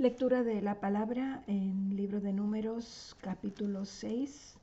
Lectura 0.00 0.42
de 0.42 0.62
la 0.62 0.80
palabra 0.80 1.44
en 1.46 1.94
libro 1.94 2.22
de 2.22 2.32
números 2.32 3.14
capítulo 3.20 3.84
6, 3.84 4.56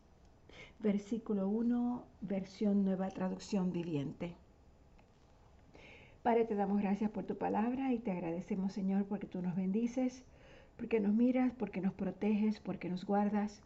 versículo 0.80 1.48
1, 1.48 2.04
versión 2.22 2.84
nueva 2.84 3.10
traducción 3.10 3.72
viviente. 3.72 4.34
Padre, 6.24 6.46
te 6.46 6.56
damos 6.56 6.82
gracias 6.82 7.12
por 7.12 7.26
tu 7.26 7.38
palabra 7.38 7.94
y 7.94 8.00
te 8.00 8.10
agradecemos, 8.10 8.74
Señor, 8.74 9.06
porque 9.06 9.28
tú 9.28 9.44
nos 9.44 9.56
bendices, 9.56 10.24
porque 10.76 11.00
nos 11.00 11.14
miras, 11.14 11.54
porque 11.54 11.82
nos 11.82 11.94
proteges, 11.94 12.60
porque 12.60 12.90
nos 12.90 13.06
guardas, 13.06 13.62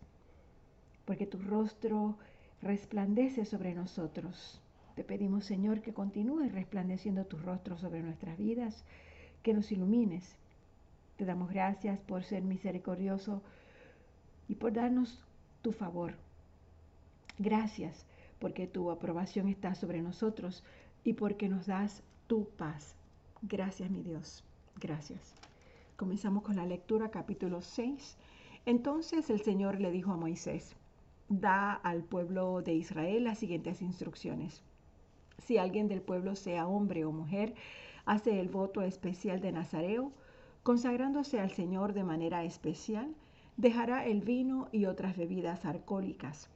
porque 1.05 1.25
tu 1.25 1.37
rostro 1.37 2.17
resplandece 2.61 3.45
sobre 3.45 3.73
nosotros. 3.73 4.59
Te 4.95 5.05
pedimos, 5.05 5.45
Señor, 5.45 5.79
que 5.79 5.93
continúes 5.93 6.51
resplandeciendo 6.51 7.23
tu 7.27 7.37
rostro 7.37 7.77
sobre 7.77 8.01
nuestras 8.01 8.37
vidas, 8.37 8.83
que 9.41 9.53
nos 9.53 9.71
ilumines. 9.71 10.35
Te 11.21 11.27
damos 11.27 11.51
gracias 11.51 11.99
por 11.99 12.23
ser 12.23 12.41
misericordioso 12.41 13.43
y 14.47 14.55
por 14.55 14.73
darnos 14.73 15.23
tu 15.61 15.71
favor. 15.71 16.15
Gracias 17.37 18.07
porque 18.39 18.65
tu 18.65 18.89
aprobación 18.89 19.47
está 19.47 19.75
sobre 19.75 20.01
nosotros 20.01 20.63
y 21.03 21.13
porque 21.13 21.47
nos 21.47 21.67
das 21.67 22.01
tu 22.25 22.49
paz. 22.57 22.95
Gracias, 23.43 23.91
mi 23.91 24.01
Dios. 24.01 24.43
Gracias. 24.79 25.35
Comenzamos 25.95 26.41
con 26.41 26.55
la 26.55 26.65
lectura, 26.65 27.11
capítulo 27.11 27.61
6. 27.61 28.17
Entonces 28.65 29.29
el 29.29 29.41
Señor 29.41 29.79
le 29.79 29.91
dijo 29.91 30.11
a 30.13 30.17
Moisés, 30.17 30.75
da 31.29 31.71
al 31.71 32.03
pueblo 32.03 32.63
de 32.63 32.73
Israel 32.73 33.25
las 33.25 33.37
siguientes 33.37 33.83
instrucciones. 33.83 34.63
Si 35.37 35.59
alguien 35.59 35.87
del 35.87 36.01
pueblo, 36.01 36.35
sea 36.35 36.65
hombre 36.65 37.05
o 37.05 37.11
mujer, 37.11 37.53
hace 38.05 38.39
el 38.39 38.49
voto 38.49 38.81
especial 38.81 39.39
de 39.39 39.51
Nazareo, 39.51 40.11
consagrándose 40.63 41.39
al 41.39 41.51
Señor 41.51 41.93
de 41.93 42.03
manera 42.03 42.43
especial, 42.43 43.15
dejará 43.57 44.05
el 44.05 44.21
vino 44.21 44.69
y 44.71 44.85
otras 44.85 45.17
bebidas 45.17 45.65
alcohólicas. 45.65 46.49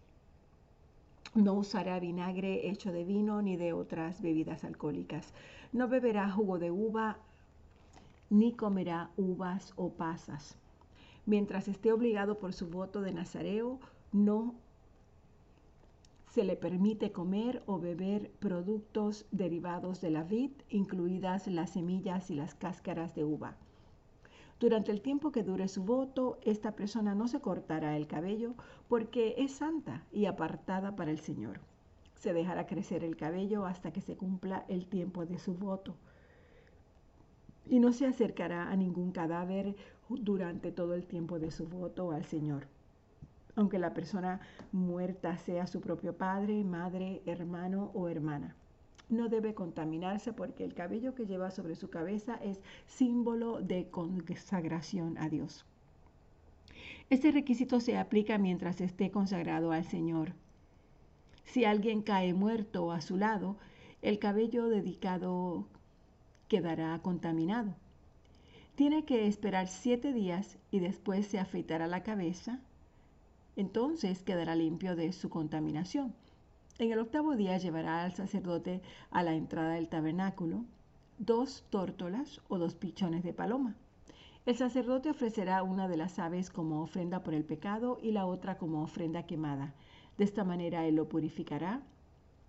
No 1.34 1.54
usará 1.54 2.00
vinagre 2.00 2.70
hecho 2.70 2.92
de 2.92 3.04
vino 3.04 3.42
ni 3.42 3.58
de 3.58 3.74
otras 3.74 4.22
bebidas 4.22 4.64
alcohólicas. 4.64 5.34
No 5.74 5.88
beberá 5.88 6.30
jugo 6.30 6.60
de 6.60 6.72
uva 6.72 7.18
ni 8.30 8.54
comerá 8.54 9.12
uvas 9.18 9.74
o 9.76 9.90
pasas. 9.90 10.58
Mientras 11.26 11.68
esté 11.68 11.92
obligado 11.92 12.40
por 12.40 12.54
su 12.54 12.68
voto 12.68 13.02
de 13.02 13.12
Nazareo, 13.12 13.80
no 14.12 14.56
se 16.30 16.44
le 16.44 16.56
permite 16.56 17.12
comer 17.12 17.64
o 17.66 17.80
beber 17.80 18.32
productos 18.40 19.26
derivados 19.32 20.02
de 20.02 20.12
la 20.12 20.24
vid, 20.24 20.52
incluidas 20.70 21.48
las 21.48 21.72
semillas 21.72 22.30
y 22.30 22.36
las 22.36 22.56
cáscaras 22.56 23.16
de 23.16 23.24
uva. 23.24 23.58
Durante 24.60 24.92
el 24.92 25.02
tiempo 25.02 25.32
que 25.32 25.44
dure 25.44 25.68
su 25.68 25.84
voto, 25.84 26.40
esta 26.44 26.76
persona 26.76 27.14
no 27.14 27.28
se 27.28 27.42
cortará 27.42 27.98
el 27.98 28.08
cabello 28.08 28.54
porque 28.88 29.36
es 29.38 29.52
santa 29.52 30.04
y 30.12 30.26
apartada 30.26 30.96
para 30.96 31.12
el 31.12 31.20
Señor. 31.20 31.60
Se 32.16 32.34
dejará 32.34 32.66
crecer 32.66 33.04
el 33.04 33.18
cabello 33.18 33.66
hasta 33.66 33.92
que 33.92 34.02
se 34.02 34.16
cumpla 34.16 34.66
el 34.70 34.88
tiempo 34.88 35.26
de 35.26 35.40
su 35.40 35.56
voto. 35.56 35.96
Y 37.66 37.80
no 37.80 37.92
se 37.92 38.06
acercará 38.06 38.70
a 38.70 38.76
ningún 38.76 39.12
cadáver 39.12 39.76
durante 40.10 40.72
todo 40.72 40.94
el 40.94 41.06
tiempo 41.06 41.40
de 41.40 41.52
su 41.52 41.68
voto 41.68 42.12
al 42.12 42.26
Señor 42.26 42.68
aunque 43.56 43.80
la 43.80 43.94
persona 43.94 44.42
muerta 44.72 45.38
sea 45.38 45.68
su 45.68 45.82
propio 45.82 46.18
padre, 46.18 46.64
madre, 46.64 47.22
hermano 47.26 47.92
o 47.94 48.10
hermana. 48.10 48.56
No 49.10 49.30
debe 49.30 49.54
contaminarse 49.54 50.34
porque 50.34 50.64
el 50.64 50.74
cabello 50.74 51.14
que 51.14 51.26
lleva 51.26 51.52
sobre 51.52 51.76
su 51.76 51.90
cabeza 51.90 52.36
es 52.36 52.62
símbolo 52.88 53.62
de 53.62 53.90
consagración 53.90 55.18
a 55.18 55.30
Dios. 55.30 55.66
Este 57.10 57.32
requisito 57.32 57.80
se 57.80 57.98
aplica 57.98 58.38
mientras 58.38 58.82
esté 58.82 59.12
consagrado 59.12 59.72
al 59.72 59.86
Señor. 59.86 60.34
Si 61.46 61.66
alguien 61.66 62.02
cae 62.02 62.34
muerto 62.34 62.92
a 62.92 63.02
su 63.02 63.18
lado, 63.18 63.58
el 64.02 64.18
cabello 64.18 64.68
dedicado 64.68 65.68
quedará 66.48 67.00
contaminado. 67.02 67.76
Tiene 68.76 69.06
que 69.06 69.28
esperar 69.28 69.68
siete 69.68 70.14
días 70.14 70.58
y 70.72 70.80
después 70.80 71.28
se 71.28 71.40
afeitará 71.40 71.88
la 71.88 72.04
cabeza 72.04 72.60
entonces 73.56 74.22
quedará 74.22 74.56
limpio 74.56 74.96
de 74.96 75.14
su 75.14 75.30
contaminación. 75.30 76.14
En 76.78 76.92
el 76.92 77.00
octavo 77.00 77.38
día 77.38 77.58
llevará 77.58 78.04
al 78.04 78.14
sacerdote 78.14 78.82
a 79.10 79.24
la 79.24 79.34
entrada 79.34 79.76
del 79.76 79.88
tabernáculo 79.88 80.66
dos 81.18 81.64
tórtolas 81.70 82.42
o 82.50 82.58
dos 82.58 82.76
pichones 82.76 83.24
de 83.24 83.32
paloma. 83.32 83.78
El 84.46 84.58
sacerdote 84.58 85.10
ofrecerá 85.10 85.64
una 85.64 85.88
de 85.88 85.96
las 85.96 86.20
aves 86.20 86.50
como 86.50 86.82
ofrenda 86.82 87.24
por 87.24 87.34
el 87.34 87.46
pecado 87.46 87.98
y 88.04 88.12
la 88.12 88.26
otra 88.26 88.58
como 88.58 88.84
ofrenda 88.84 89.24
quemada. 89.24 89.74
De 90.18 90.26
esta 90.26 90.44
manera 90.44 90.86
él 90.86 90.96
lo 90.96 91.08
purificará 91.08 91.82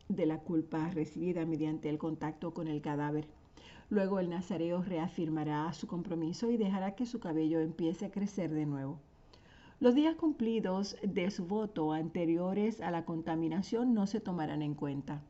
de 0.08 0.26
la 0.26 0.40
culpa 0.40 0.90
recibida 0.90 1.46
mediante 1.46 1.88
el 1.88 1.98
contacto 1.98 2.52
con 2.52 2.66
el 2.66 2.80
cadáver. 2.80 3.28
Luego 3.90 4.18
el 4.18 4.28
nazareo 4.28 4.82
reafirmará 4.82 5.72
su 5.72 5.86
compromiso 5.86 6.50
y 6.50 6.56
dejará 6.56 6.96
que 6.96 7.06
su 7.06 7.20
cabello 7.20 7.60
empiece 7.60 8.06
a 8.06 8.10
crecer 8.10 8.50
de 8.50 8.66
nuevo. 8.66 8.98
Los 9.78 9.94
días 9.94 10.16
cumplidos 10.16 10.96
de 11.02 11.30
su 11.30 11.44
voto 11.44 11.92
anteriores 11.92 12.80
a 12.80 12.90
la 12.90 13.04
contaminación 13.04 13.92
no 13.92 14.06
se 14.06 14.20
tomarán 14.20 14.62
en 14.62 14.72
cuenta. 14.72 15.20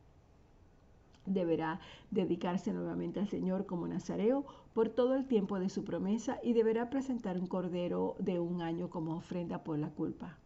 Deberá 1.25 1.81
dedicarse 2.11 2.71
nuevamente 2.71 3.19
al 3.19 3.27
Señor 3.27 3.65
como 3.65 3.89
nazareo 3.89 4.45
por 4.73 4.87
todo 4.87 5.15
el 5.15 5.27
tiempo 5.27 5.59
de 5.59 5.67
su 5.67 5.83
promesa 5.83 6.39
y 6.41 6.53
deberá 6.53 6.89
presentar 6.89 7.37
un 7.37 7.47
cordero 7.47 8.15
de 8.19 8.39
un 8.39 8.61
año 8.61 8.89
como 8.89 9.17
ofrenda 9.17 9.65
por 9.65 9.79
la 9.79 9.89
culpa. 9.89 10.37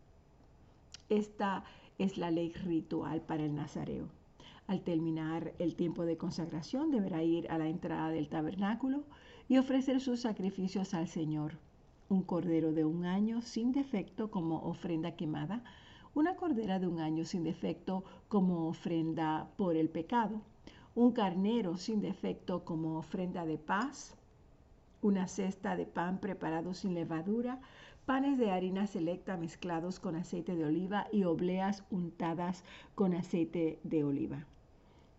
Esta 1.10 1.64
es 2.00 2.18
la 2.18 2.32
ley 2.32 2.54
ritual 2.54 3.22
para 3.22 3.44
el 3.46 3.54
nazareo. 3.54 4.08
Al 4.66 4.82
terminar 4.82 5.54
el 5.60 5.76
tiempo 5.76 6.06
de 6.06 6.18
consagración 6.18 6.90
deberá 6.90 7.22
ir 7.22 7.52
a 7.52 7.60
la 7.60 7.68
entrada 7.68 8.10
del 8.10 8.30
tabernáculo 8.30 9.04
y 9.48 9.60
ofrecer 9.60 10.02
sus 10.02 10.22
sacrificios 10.22 10.96
al 10.96 11.08
Señor 11.08 11.60
un 12.12 12.24
cordero 12.24 12.74
de 12.74 12.84
un 12.84 13.06
año 13.06 13.42
sin 13.42 13.72
defecto 13.72 14.30
como 14.30 14.64
ofrenda 14.64 15.16
quemada, 15.16 15.64
una 16.14 16.36
cordera 16.36 16.78
de 16.78 16.86
un 16.86 17.00
año 17.00 17.24
sin 17.24 17.44
defecto 17.44 18.04
como 18.28 18.68
ofrenda 18.68 19.48
por 19.56 19.78
el 19.78 19.90
pecado, 19.90 20.42
un 20.94 21.14
carnero 21.14 21.78
sin 21.78 22.02
defecto 22.02 22.66
como 22.66 22.98
ofrenda 22.98 23.46
de 23.46 23.58
paz, 23.58 24.18
una 25.02 25.30
cesta 25.30 25.78
de 25.78 25.86
pan 25.86 26.20
preparado 26.20 26.74
sin 26.74 26.96
levadura, 26.96 27.62
panes 28.06 28.38
de 28.38 28.52
harina 28.52 28.88
selecta 28.88 29.38
mezclados 29.38 30.02
con 30.02 30.18
aceite 30.18 30.54
de 30.58 30.66
oliva 30.66 31.08
y 31.14 31.24
obleas 31.24 31.86
untadas 31.92 32.66
con 32.94 33.14
aceite 33.14 33.80
de 33.84 34.04
oliva. 34.04 34.46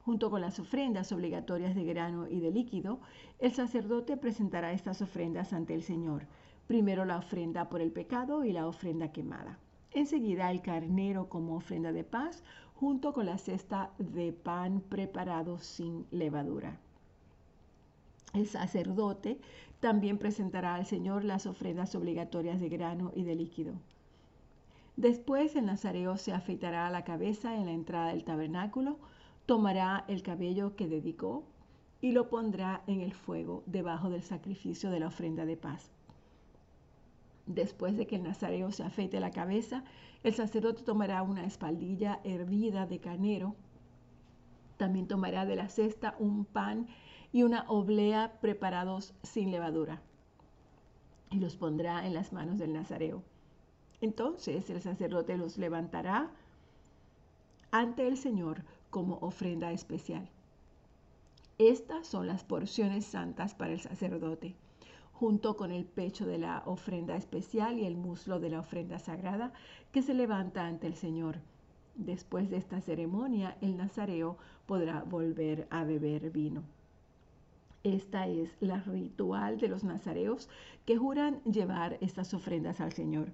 Junto 0.04 0.30
con 0.30 0.42
las 0.42 0.58
ofrendas 0.58 1.10
obligatorias 1.10 1.74
de 1.74 1.84
grano 1.84 2.28
y 2.28 2.40
de 2.40 2.50
líquido, 2.50 3.00
el 3.38 3.52
sacerdote 3.52 4.18
presentará 4.18 4.72
estas 4.72 5.00
ofrendas 5.00 5.54
ante 5.54 5.74
el 5.74 5.82
Señor 5.82 6.26
Primero 6.66 7.04
la 7.04 7.18
ofrenda 7.18 7.68
por 7.68 7.80
el 7.80 7.92
pecado 7.92 8.44
y 8.44 8.52
la 8.52 8.66
ofrenda 8.66 9.12
quemada. 9.12 9.58
Enseguida 9.90 10.50
el 10.50 10.62
carnero 10.62 11.28
como 11.28 11.56
ofrenda 11.56 11.92
de 11.92 12.04
paz 12.04 12.42
junto 12.74 13.12
con 13.12 13.26
la 13.26 13.38
cesta 13.38 13.90
de 13.98 14.32
pan 14.32 14.80
preparado 14.80 15.58
sin 15.58 16.06
levadura. 16.10 16.78
El 18.34 18.46
sacerdote 18.46 19.38
también 19.80 20.16
presentará 20.16 20.74
al 20.74 20.86
Señor 20.86 21.24
las 21.24 21.46
ofrendas 21.46 21.94
obligatorias 21.94 22.60
de 22.60 22.68
grano 22.68 23.12
y 23.14 23.24
de 23.24 23.34
líquido. 23.34 23.74
Después 24.96 25.56
el 25.56 25.66
nazareo 25.66 26.16
se 26.16 26.32
afeitará 26.32 26.88
la 26.90 27.04
cabeza 27.04 27.56
en 27.56 27.66
la 27.66 27.72
entrada 27.72 28.08
del 28.08 28.24
tabernáculo, 28.24 28.98
tomará 29.46 30.04
el 30.08 30.22
cabello 30.22 30.76
que 30.76 30.86
dedicó 30.86 31.44
y 32.00 32.12
lo 32.12 32.28
pondrá 32.28 32.82
en 32.86 33.00
el 33.00 33.12
fuego 33.12 33.62
debajo 33.66 34.10
del 34.10 34.22
sacrificio 34.22 34.90
de 34.90 35.00
la 35.00 35.08
ofrenda 35.08 35.44
de 35.44 35.56
paz. 35.56 35.90
Después 37.46 37.96
de 37.96 38.06
que 38.06 38.16
el 38.16 38.22
nazareo 38.22 38.70
se 38.70 38.84
afeite 38.84 39.20
la 39.20 39.30
cabeza, 39.30 39.84
el 40.22 40.34
sacerdote 40.34 40.82
tomará 40.82 41.22
una 41.22 41.44
espaldilla 41.44 42.20
hervida 42.24 42.86
de 42.86 43.00
carnero. 43.00 43.56
También 44.76 45.08
tomará 45.08 45.44
de 45.44 45.56
la 45.56 45.68
cesta 45.68 46.14
un 46.18 46.44
pan 46.44 46.86
y 47.32 47.42
una 47.42 47.64
oblea 47.68 48.38
preparados 48.40 49.14
sin 49.22 49.50
levadura 49.50 50.02
y 51.32 51.38
los 51.38 51.56
pondrá 51.56 52.06
en 52.06 52.14
las 52.14 52.32
manos 52.32 52.58
del 52.58 52.72
nazareo. 52.72 53.22
Entonces 54.00 54.68
el 54.70 54.80
sacerdote 54.82 55.36
los 55.36 55.58
levantará 55.58 56.30
ante 57.70 58.06
el 58.06 58.16
Señor 58.16 58.64
como 58.90 59.16
ofrenda 59.16 59.72
especial. 59.72 60.28
Estas 61.58 62.06
son 62.06 62.26
las 62.26 62.44
porciones 62.44 63.06
santas 63.06 63.54
para 63.54 63.72
el 63.72 63.80
sacerdote 63.80 64.54
junto 65.22 65.56
con 65.56 65.70
el 65.70 65.84
pecho 65.84 66.26
de 66.26 66.36
la 66.36 66.64
ofrenda 66.66 67.14
especial 67.14 67.78
y 67.78 67.84
el 67.84 67.96
muslo 67.96 68.40
de 68.40 68.50
la 68.50 68.58
ofrenda 68.58 68.98
sagrada 68.98 69.52
que 69.92 70.02
se 70.02 70.14
levanta 70.14 70.66
ante 70.66 70.88
el 70.88 70.96
Señor. 70.96 71.38
Después 71.94 72.50
de 72.50 72.56
esta 72.56 72.80
ceremonia, 72.80 73.56
el 73.60 73.76
nazareo 73.76 74.36
podrá 74.66 75.04
volver 75.04 75.68
a 75.70 75.84
beber 75.84 76.32
vino. 76.32 76.64
Esta 77.84 78.26
es 78.26 78.50
la 78.58 78.80
ritual 78.80 79.58
de 79.60 79.68
los 79.68 79.84
nazareos 79.84 80.48
que 80.86 80.96
juran 80.96 81.40
llevar 81.44 81.98
estas 82.00 82.34
ofrendas 82.34 82.80
al 82.80 82.92
Señor. 82.92 83.28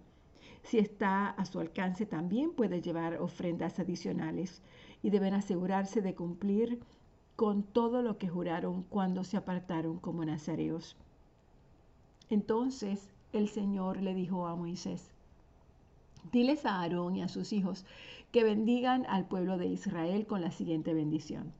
Si 0.64 0.78
está 0.78 1.30
a 1.30 1.46
su 1.46 1.58
alcance, 1.58 2.04
también 2.04 2.52
puede 2.52 2.82
llevar 2.82 3.16
ofrendas 3.16 3.78
adicionales 3.78 4.62
y 5.02 5.08
deben 5.08 5.32
asegurarse 5.32 6.02
de 6.02 6.14
cumplir 6.14 6.80
con 7.34 7.62
todo 7.62 8.02
lo 8.02 8.18
que 8.18 8.28
juraron 8.28 8.82
cuando 8.82 9.24
se 9.24 9.38
apartaron 9.38 9.98
como 9.98 10.22
nazareos. 10.26 10.94
Entonces 12.30 13.08
el 13.32 13.48
Señor 13.48 14.02
le 14.02 14.14
dijo 14.14 14.46
a 14.46 14.54
Moisés, 14.54 15.10
diles 16.30 16.66
a 16.66 16.80
Aarón 16.80 17.16
y 17.16 17.22
a 17.22 17.28
sus 17.28 17.52
hijos 17.52 17.86
que 18.32 18.44
bendigan 18.44 19.06
al 19.06 19.26
pueblo 19.26 19.56
de 19.56 19.66
Israel 19.66 20.26
con 20.26 20.42
la 20.42 20.50
siguiente 20.50 20.92
bendición. 20.92 21.52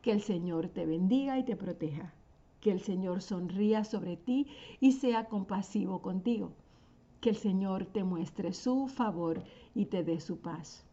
Que 0.00 0.12
el 0.12 0.22
Señor 0.22 0.68
te 0.68 0.86
bendiga 0.86 1.38
y 1.38 1.44
te 1.44 1.56
proteja. 1.56 2.14
Que 2.60 2.70
el 2.70 2.80
Señor 2.80 3.20
sonría 3.20 3.84
sobre 3.84 4.16
ti 4.16 4.46
y 4.80 4.92
sea 4.92 5.26
compasivo 5.26 6.00
contigo. 6.00 6.52
Que 7.20 7.30
el 7.30 7.36
Señor 7.36 7.86
te 7.86 8.04
muestre 8.04 8.52
su 8.52 8.88
favor 8.88 9.42
y 9.74 9.86
te 9.86 10.04
dé 10.04 10.20
su 10.20 10.38
paz. 10.38 10.86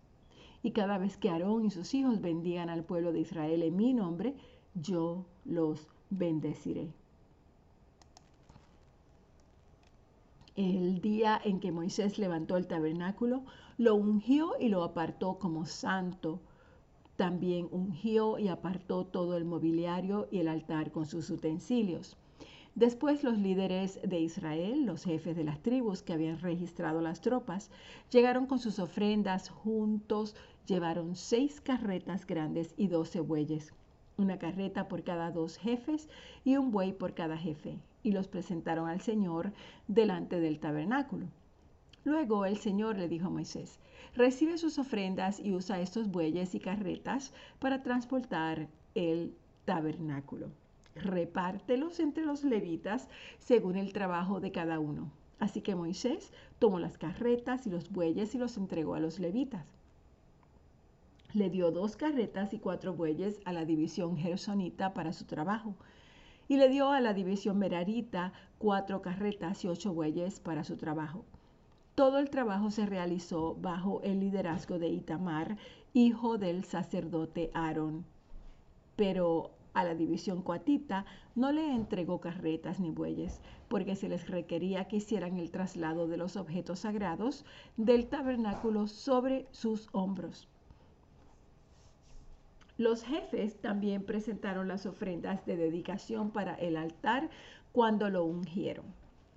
Y 0.62 0.72
cada 0.72 0.98
vez 0.98 1.18
que 1.18 1.30
Aarón 1.30 1.66
y 1.66 1.72
sus 1.72 1.94
hijos 1.94 2.22
bendigan 2.22 2.70
al 2.70 2.84
pueblo 2.84 3.14
de 3.14 3.22
Israel 3.22 3.64
en 3.64 3.76
mi 3.76 3.94
nombre, 3.94 4.36
yo 4.74 5.26
los 5.46 5.88
bendeciré. 6.10 6.94
El 10.56 11.02
día 11.02 11.42
en 11.44 11.60
que 11.60 11.72
Moisés 11.72 12.20
levantó 12.20 12.58
el 12.58 12.68
tabernáculo, 12.68 13.44
lo 13.80 13.96
ungió 13.96 14.52
y 14.60 14.70
lo 14.70 14.84
apartó 14.84 15.40
como 15.40 15.66
santo. 15.66 16.42
También 17.16 17.68
ungió 17.72 18.38
y 18.38 18.50
apartó 18.50 19.04
todo 19.04 19.36
el 19.36 19.46
mobiliario 19.46 20.28
y 20.30 20.38
el 20.38 20.48
altar 20.48 20.92
con 20.92 21.08
sus 21.08 21.32
utensilios. 21.32 22.18
Después 22.76 23.24
los 23.24 23.40
líderes 23.40 24.00
de 24.04 24.20
Israel, 24.20 24.86
los 24.86 25.04
jefes 25.06 25.36
de 25.36 25.44
las 25.44 25.60
tribus 25.64 26.04
que 26.04 26.14
habían 26.14 26.38
registrado 26.38 27.02
las 27.02 27.22
tropas, 27.22 27.72
llegaron 28.12 28.46
con 28.46 28.60
sus 28.60 28.78
ofrendas 28.78 29.50
juntos, 29.50 30.36
llevaron 30.68 31.16
seis 31.16 31.62
carretas 31.62 32.28
grandes 32.28 32.76
y 32.78 32.90
doce 32.90 33.22
bueyes, 33.22 33.74
una 34.18 34.38
carreta 34.38 34.88
por 34.88 35.04
cada 35.04 35.32
dos 35.32 35.58
jefes 35.58 36.10
y 36.44 36.58
un 36.58 36.70
buey 36.70 36.94
por 36.94 37.16
cada 37.16 37.38
jefe 37.38 37.80
y 38.04 38.12
los 38.12 38.28
presentaron 38.28 38.90
al 38.90 39.02
Señor 39.02 39.54
delante 39.88 40.40
del 40.40 40.60
tabernáculo. 40.60 41.28
Luego 42.04 42.46
el 42.46 42.58
Señor 42.58 42.98
le 42.98 43.08
dijo 43.08 43.28
a 43.28 43.32
Moisés, 43.32 43.80
recibe 44.14 44.58
sus 44.58 44.78
ofrendas 44.78 45.40
y 45.40 45.54
usa 45.54 45.80
estos 45.80 46.12
bueyes 46.12 46.54
y 46.54 46.60
carretas 46.60 47.34
para 47.60 47.82
transportar 47.82 48.68
el 48.94 49.34
tabernáculo. 49.66 50.50
Repártelos 50.96 52.00
entre 52.00 52.26
los 52.26 52.44
levitas 52.44 53.08
según 53.40 53.78
el 53.78 53.94
trabajo 53.94 54.42
de 54.42 54.52
cada 54.52 54.80
uno. 54.80 55.10
Así 55.40 55.62
que 55.62 55.76
Moisés 55.76 56.32
tomó 56.60 56.80
las 56.80 56.98
carretas 56.98 57.66
y 57.66 57.70
los 57.70 57.90
bueyes 57.90 58.36
y 58.36 58.38
los 58.38 58.58
entregó 58.58 58.96
a 58.96 59.00
los 59.00 59.20
levitas. 59.20 59.66
Le 61.34 61.50
dio 61.50 61.72
dos 61.72 61.96
carretas 61.96 62.54
y 62.54 62.60
cuatro 62.60 62.94
bueyes 62.94 63.40
a 63.46 63.54
la 63.54 63.66
división 63.66 64.18
gersonita 64.18 64.94
para 64.94 65.14
su 65.14 65.26
trabajo 65.26 65.76
y 66.48 66.58
le 66.58 66.70
dio 66.70 66.92
a 66.92 67.00
la 67.00 67.14
división 67.14 67.58
Merarita 67.58 68.34
cuatro 68.58 69.02
carretas 69.02 69.64
y 69.64 69.68
ocho 69.68 69.94
bueyes 69.94 70.40
para 70.40 70.64
su 70.64 70.78
trabajo. 70.78 71.26
Todo 71.96 72.18
el 72.18 72.30
trabajo 72.30 72.72
se 72.72 72.86
realizó 72.86 73.56
bajo 73.56 74.02
el 74.02 74.20
liderazgo 74.20 74.80
de 74.80 74.88
Itamar, 74.88 75.58
hijo 75.94 76.38
del 76.38 76.64
sacerdote 76.64 77.52
Aarón. 77.54 78.06
Pero 78.96 79.52
a 79.74 79.84
la 79.84 79.96
división 79.96 80.42
coatita 80.42 81.06
no 81.36 81.52
le 81.52 81.72
entregó 81.72 82.20
carretas 82.20 82.80
ni 82.80 82.92
bueyes, 82.92 83.42
porque 83.68 83.96
se 83.96 84.10
les 84.10 84.28
requería 84.28 84.88
que 84.88 84.98
hicieran 84.98 85.38
el 85.38 85.52
traslado 85.52 86.08
de 86.08 86.18
los 86.18 86.36
objetos 86.36 86.80
sagrados 86.80 87.46
del 87.78 88.08
tabernáculo 88.08 88.88
sobre 88.88 89.48
sus 89.52 89.90
hombros. 89.92 90.48
Los 92.78 93.04
jefes 93.04 93.62
también 93.62 94.04
presentaron 94.04 94.68
las 94.68 94.88
ofrendas 94.88 95.46
de 95.46 95.58
dedicación 95.58 96.32
para 96.32 96.56
el 96.56 96.76
altar 96.76 97.30
cuando 97.72 98.10
lo 98.10 98.26
ungieron. 98.26 98.86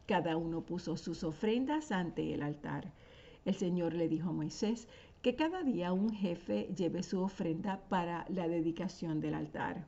Cada 0.07 0.37
uno 0.37 0.63
puso 0.63 0.97
sus 0.97 1.23
ofrendas 1.23 1.93
ante 1.93 2.33
el 2.33 2.43
altar. 2.43 2.93
El 3.45 3.55
Señor 3.55 3.93
le 3.93 4.09
dijo 4.09 4.31
a 4.31 4.33
Moisés 4.33 4.89
que 5.21 5.35
cada 5.35 5.63
día 5.63 5.93
un 5.93 6.11
jefe 6.15 6.69
lleve 6.75 7.03
su 7.03 7.21
ofrenda 7.21 7.81
para 7.89 8.25
la 8.29 8.49
dedicación 8.49 9.21
del 9.21 9.35
altar. 9.35 9.85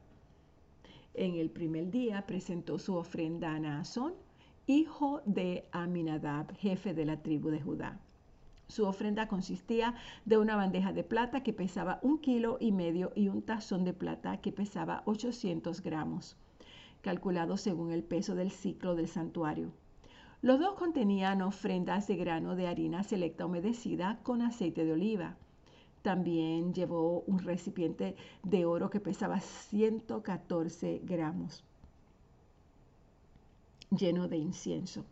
En 1.15 1.37
el 1.37 1.49
primer 1.49 1.91
día 1.91 2.27
presentó 2.27 2.79
su 2.79 2.97
ofrenda 2.97 3.55
a 3.55 3.59
Naasón, 3.59 4.15
hijo 4.67 5.23
de 5.25 5.65
Aminadab, 5.73 6.55
jefe 6.57 6.93
de 6.93 7.07
la 7.07 7.23
tribu 7.23 7.49
de 7.49 7.61
Judá. 7.61 7.99
Su 8.69 8.85
ofrenda 8.85 9.29
consistía 9.29 9.95
de 10.27 10.37
una 10.37 10.55
bandeja 10.55 10.93
de 10.93 11.03
plata 11.03 11.43
que 11.43 11.55
pesaba 11.55 11.99
un 12.03 12.19
kilo 12.19 12.59
y 12.61 12.71
medio 12.71 13.13
y 13.15 13.29
un 13.29 13.41
tazón 13.41 13.83
de 13.83 13.95
plata 13.95 14.43
que 14.43 14.53
pesaba 14.53 15.03
800 15.07 15.83
gramos, 15.83 16.37
calculado 17.01 17.57
según 17.57 17.93
el 17.93 18.05
peso 18.05 18.35
del 18.35 18.51
ciclo 18.51 18.95
del 18.95 19.09
santuario. 19.09 19.73
Los 20.43 20.61
dos 20.61 20.75
contenían 20.75 21.41
ofrendas 21.41 22.07
de 22.07 22.17
grano 22.17 22.57
de 22.57 22.69
harina 22.69 23.03
selecta 23.03 23.47
humedecida 23.47 24.21
con 24.23 24.43
aceite 24.43 24.85
de 24.85 24.93
oliva. 24.93 25.37
También 26.03 26.75
llevó 26.75 27.23
un 27.27 27.39
recipiente 27.39 28.17
de 28.43 28.67
oro 28.67 28.91
que 28.91 29.01
pesaba 29.01 29.41
114 29.41 31.01
gramos, 31.05 31.65
lleno 33.91 34.29
de 34.29 34.37
incienso. 34.37 35.07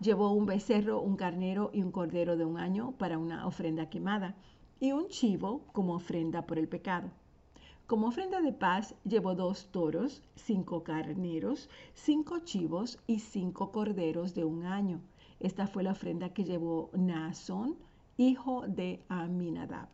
Llevó 0.00 0.32
un 0.32 0.46
becerro, 0.46 1.02
un 1.02 1.16
carnero 1.16 1.70
y 1.74 1.82
un 1.82 1.92
cordero 1.92 2.38
de 2.38 2.46
un 2.46 2.56
año 2.56 2.92
para 2.92 3.18
una 3.18 3.46
ofrenda 3.46 3.90
quemada 3.90 4.34
y 4.80 4.92
un 4.92 5.08
chivo 5.08 5.60
como 5.72 5.94
ofrenda 5.94 6.46
por 6.46 6.58
el 6.58 6.68
pecado. 6.68 7.10
Como 7.86 8.08
ofrenda 8.08 8.40
de 8.40 8.54
paz 8.54 8.94
llevó 9.04 9.34
dos 9.34 9.66
toros, 9.72 10.22
cinco 10.36 10.84
carneros, 10.84 11.68
cinco 11.92 12.38
chivos 12.38 12.98
y 13.06 13.18
cinco 13.18 13.72
corderos 13.72 14.34
de 14.34 14.46
un 14.46 14.64
año. 14.64 15.02
Esta 15.38 15.66
fue 15.66 15.82
la 15.82 15.92
ofrenda 15.92 16.32
que 16.32 16.44
llevó 16.44 16.88
Naasón, 16.94 17.76
hijo 18.16 18.64
de 18.66 19.02
Aminadab. 19.10 19.88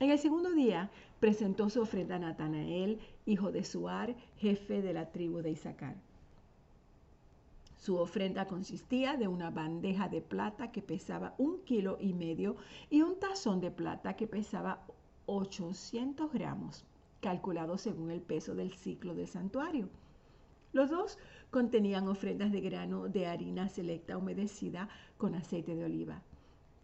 En 0.00 0.10
el 0.10 0.18
segundo 0.18 0.52
día 0.52 0.90
presentó 1.20 1.68
su 1.68 1.82
ofrenda 1.82 2.16
a 2.16 2.18
Natanael, 2.18 2.98
hijo 3.26 3.52
de 3.52 3.62
Suar, 3.62 4.16
jefe 4.38 4.80
de 4.80 4.94
la 4.94 5.12
tribu 5.12 5.42
de 5.42 5.50
Isaacar. 5.50 5.96
Su 7.82 7.96
ofrenda 7.96 8.46
consistía 8.46 9.16
de 9.16 9.26
una 9.26 9.50
bandeja 9.50 10.08
de 10.08 10.20
plata 10.20 10.70
que 10.70 10.82
pesaba 10.82 11.34
un 11.36 11.64
kilo 11.64 11.96
y 11.98 12.12
medio 12.12 12.54
y 12.90 13.02
un 13.02 13.18
tazón 13.18 13.60
de 13.60 13.72
plata 13.72 14.14
que 14.14 14.28
pesaba 14.28 14.86
800 15.26 16.32
gramos, 16.32 16.84
calculado 17.20 17.78
según 17.78 18.12
el 18.12 18.20
peso 18.20 18.54
del 18.54 18.72
ciclo 18.72 19.16
del 19.16 19.26
santuario. 19.26 19.88
Los 20.72 20.90
dos 20.90 21.18
contenían 21.50 22.06
ofrendas 22.06 22.52
de 22.52 22.60
grano 22.60 23.08
de 23.08 23.26
harina 23.26 23.68
selecta 23.68 24.16
humedecida 24.16 24.88
con 25.16 25.34
aceite 25.34 25.74
de 25.74 25.84
oliva. 25.84 26.22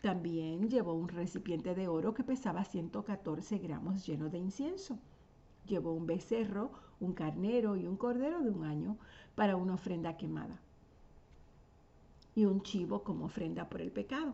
También 0.03 0.69
llevó 0.69 0.95
un 0.95 1.07
recipiente 1.07 1.77
de 1.77 1.87
oro 1.87 2.13
que 2.13 2.25
pesaba 2.25 2.65
114 2.65 3.59
gramos 3.59 4.05
lleno 4.05 4.31
de 4.31 4.39
incienso. 4.39 4.99
Llevó 5.65 5.93
un 5.93 6.07
becerro, 6.07 6.73
un 6.99 7.13
carnero 7.13 7.77
y 7.77 7.87
un 7.87 7.97
cordero 7.97 8.43
de 8.43 8.51
un 8.51 8.65
año 8.65 8.99
para 9.37 9.55
una 9.55 9.75
ofrenda 9.75 10.17
quemada 10.17 10.61
y 12.39 12.45
un 12.45 12.63
chivo 12.63 13.03
como 13.03 13.25
ofrenda 13.25 13.69
por 13.69 13.81
el 13.81 13.91
pecado. 13.91 14.33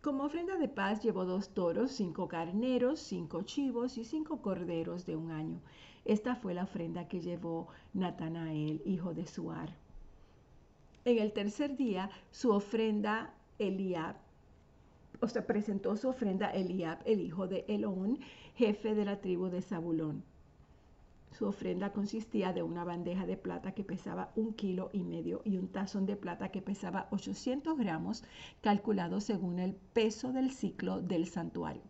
Como 0.00 0.22
ofrenda 0.22 0.56
de 0.58 0.68
paz 0.68 1.02
llevó 1.02 1.24
dos 1.24 1.48
toros, 1.48 1.90
cinco 1.90 2.28
carneros, 2.28 3.00
cinco 3.00 3.42
chivos 3.42 3.98
y 3.98 4.04
cinco 4.04 4.40
corderos 4.40 5.06
de 5.06 5.16
un 5.16 5.32
año. 5.32 5.60
Esta 6.04 6.36
fue 6.36 6.54
la 6.54 6.62
ofrenda 6.62 7.08
que 7.08 7.20
llevó 7.20 7.66
Natanael, 7.94 8.80
hijo 8.84 9.12
de 9.12 9.26
Suar. 9.26 9.74
En 11.04 11.18
el 11.18 11.32
tercer 11.32 11.76
día, 11.76 12.10
su 12.30 12.52
ofrenda 12.52 13.34
Eliab, 13.58 14.14
o 15.20 15.26
sea, 15.26 15.44
presentó 15.44 15.96
su 15.96 16.10
ofrenda 16.10 16.52
Eliab, 16.52 17.00
el 17.06 17.22
hijo 17.22 17.48
de 17.48 17.64
Elón, 17.66 18.20
jefe 18.54 18.94
de 18.94 19.04
la 19.04 19.20
tribu 19.20 19.48
de 19.48 19.62
Zabulón. 19.62 20.22
Su 21.32 21.46
ofrenda 21.46 21.94
consistía 21.94 22.52
de 22.52 22.62
una 22.62 22.84
bandeja 22.84 23.24
de 23.24 23.38
plata 23.38 23.72
que 23.72 23.84
pesaba 23.84 24.32
un 24.36 24.52
kilo 24.52 24.90
y 24.92 25.02
medio 25.02 25.40
y 25.46 25.56
un 25.56 25.68
tazón 25.68 26.04
de 26.04 26.14
plata 26.14 26.50
que 26.50 26.60
pesaba 26.60 27.08
800 27.10 27.78
gramos, 27.78 28.22
calculado 28.60 29.18
según 29.18 29.58
el 29.58 29.74
peso 29.74 30.32
del 30.32 30.50
ciclo 30.50 31.00
del 31.00 31.26
santuario. 31.26 31.82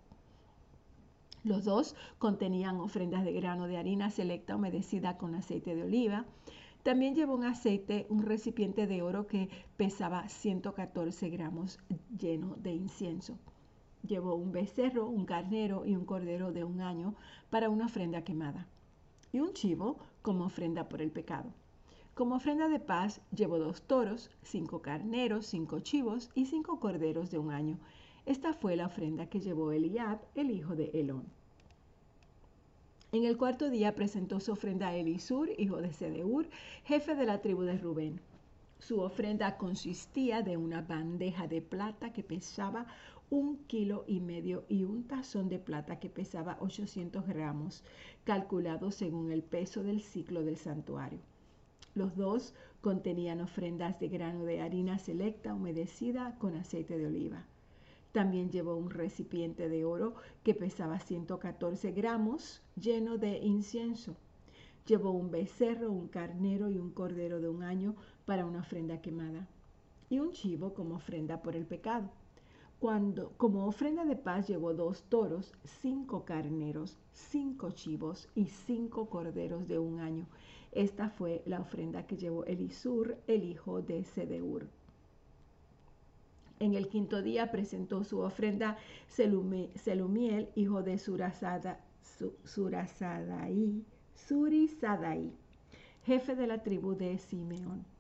Los 1.43 1.65
dos 1.65 1.97
contenían 2.19 2.77
ofrendas 2.77 3.25
de 3.25 3.33
grano 3.33 3.67
de 3.67 3.79
harina 3.79 4.11
selecta 4.11 4.55
humedecida 4.55 5.19
con 5.19 5.35
aceite 5.35 5.75
de 5.75 5.83
oliva. 5.83 6.25
También 6.85 7.17
llevó 7.17 7.35
un 7.35 7.45
aceite, 7.45 8.07
un 8.11 8.23
recipiente 8.23 8.87
de 8.87 9.03
oro 9.03 9.27
que 9.27 9.49
pesaba 9.77 10.29
114 10.29 11.31
gramos 11.31 11.81
lleno 12.17 12.55
de 12.59 12.75
incienso. 12.75 13.37
Llevó 14.07 14.37
un 14.37 14.53
becerro, 14.53 15.09
un 15.09 15.27
carnero 15.27 15.85
y 15.85 15.97
un 15.97 16.05
cordero 16.05 16.53
de 16.53 16.63
un 16.63 16.81
año 16.81 17.17
para 17.51 17.71
una 17.71 17.87
ofrenda 17.87 18.23
quemada 18.23 18.69
y 19.33 19.41
un 19.41 19.53
chivo 19.53 19.99
como 20.23 20.45
ofrenda 20.45 20.89
por 20.89 21.03
el 21.03 21.11
pecado. 21.11 21.51
Como 22.15 22.37
ofrenda 22.37 22.69
de 22.69 22.79
paz 22.79 23.21
llevó 23.35 23.59
dos 23.59 23.83
toros, 23.83 24.31
cinco 24.43 24.83
carneros, 24.83 25.47
cinco 25.47 25.81
chivos 25.81 26.31
y 26.35 26.47
cinco 26.47 26.79
corderos 26.79 27.31
de 27.31 27.39
un 27.39 27.51
año. 27.51 27.79
Esta 28.27 28.53
fue 28.53 28.77
la 28.77 28.87
ofrenda 28.87 29.27
que 29.27 29.41
llevó 29.41 29.73
Eliab, 29.73 30.21
el 30.35 30.51
hijo 30.51 30.77
de 30.77 30.91
Elón. 30.93 31.25
En 33.13 33.25
el 33.25 33.37
cuarto 33.37 33.69
día 33.69 33.95
presentó 33.95 34.41
su 34.41 34.53
ofrenda 34.53 34.89
a 34.89 34.95
Elisur, 34.95 35.51
hijo 35.59 35.83
de 35.83 35.93
Sedeur, 35.93 36.49
jefe 36.85 37.15
de 37.15 37.27
la 37.27 37.41
tribu 37.41 37.63
de 37.63 37.77
Rubén. 37.77 38.21
Su 38.79 39.01
ofrenda 39.01 39.57
consistía 39.59 40.43
de 40.43 40.57
una 40.57 40.83
bandeja 40.83 41.47
de 41.47 41.63
plata 41.63 42.13
que 42.13 42.23
pesaba 42.23 42.87
un 43.33 43.65
kilo 43.65 44.05
y 44.07 44.21
medio 44.21 44.67
y 44.69 44.85
un 44.85 45.05
tazón 45.05 45.49
de 45.49 45.59
plata 45.59 45.99
que 45.99 46.11
pesaba 46.11 46.59
800 46.61 47.27
gramos, 47.27 47.83
calculado 48.25 48.91
según 48.91 49.33
el 49.33 49.43
peso 49.43 49.83
del 49.83 50.03
ciclo 50.03 50.43
del 50.45 50.59
santuario. 50.59 51.19
Los 51.95 52.15
dos 52.15 52.53
contenían 52.83 53.41
ofrendas 53.41 53.99
de 53.99 54.09
grano 54.09 54.45
de 54.45 54.61
harina 54.61 54.99
selecta 54.99 55.55
humedecida 55.55 56.37
con 56.39 56.57
aceite 56.57 56.99
de 56.99 57.07
oliva. 57.07 57.47
También 58.13 58.51
llevó 58.51 58.77
un 58.77 58.91
recipiente 58.91 59.71
de 59.71 59.87
oro 59.87 60.15
que 60.43 60.53
pesaba 60.53 61.01
114 61.01 61.91
gramos 61.93 62.61
lleno 62.77 63.17
de 63.17 63.39
incienso. 63.39 64.15
Llevó 64.87 65.13
un 65.13 65.31
becerro, 65.31 65.91
un 65.91 66.09
carnero 66.09 66.69
y 66.69 66.77
un 66.77 66.91
cordero 66.91 67.41
de 67.41 67.49
un 67.49 67.63
año 67.63 67.97
para 68.27 68.45
una 68.45 68.59
ofrenda 68.61 69.01
quemada 69.01 69.49
y 70.11 70.19
un 70.19 70.33
chivo 70.33 70.75
como 70.75 70.97
ofrenda 70.97 71.41
por 71.41 71.57
el 71.57 71.65
pecado. 71.65 72.11
Cuando, 72.83 73.31
como 73.37 73.67
ofrenda 73.69 74.05
de 74.05 74.17
paz 74.17 74.49
llevó 74.49 74.75
dos 74.75 75.05
toros, 75.05 75.53
cinco 75.63 76.25
carneros, 76.25 76.99
cinco 77.13 77.71
chivos 77.71 78.29
y 78.35 78.47
cinco 78.47 79.09
corderos 79.09 79.69
de 79.69 79.79
un 79.79 80.01
año. 80.01 80.27
Esta 80.73 81.09
fue 81.09 81.45
la 81.47 81.61
ofrenda 81.61 82.09
que 82.09 82.17
llevó 82.17 82.45
Elisur, 82.45 83.19
el 83.29 83.45
hijo 83.45 83.83
de 83.83 84.03
Sedeur. 84.03 84.67
En 86.59 86.75
el 86.75 86.89
quinto 86.89 87.23
día 87.23 87.53
presentó 87.53 88.03
su 88.03 88.19
ofrenda 88.19 88.77
Selumiel, 89.07 90.49
hijo 90.57 90.83
de 90.83 90.99
Surasada, 90.99 91.79
Surasadai, 92.43 93.85
Surisadai, 94.13 95.31
jefe 96.03 96.35
de 96.35 96.49
la 96.49 96.65
tribu 96.65 96.97
de 96.97 97.17
Simeón. 97.19 97.92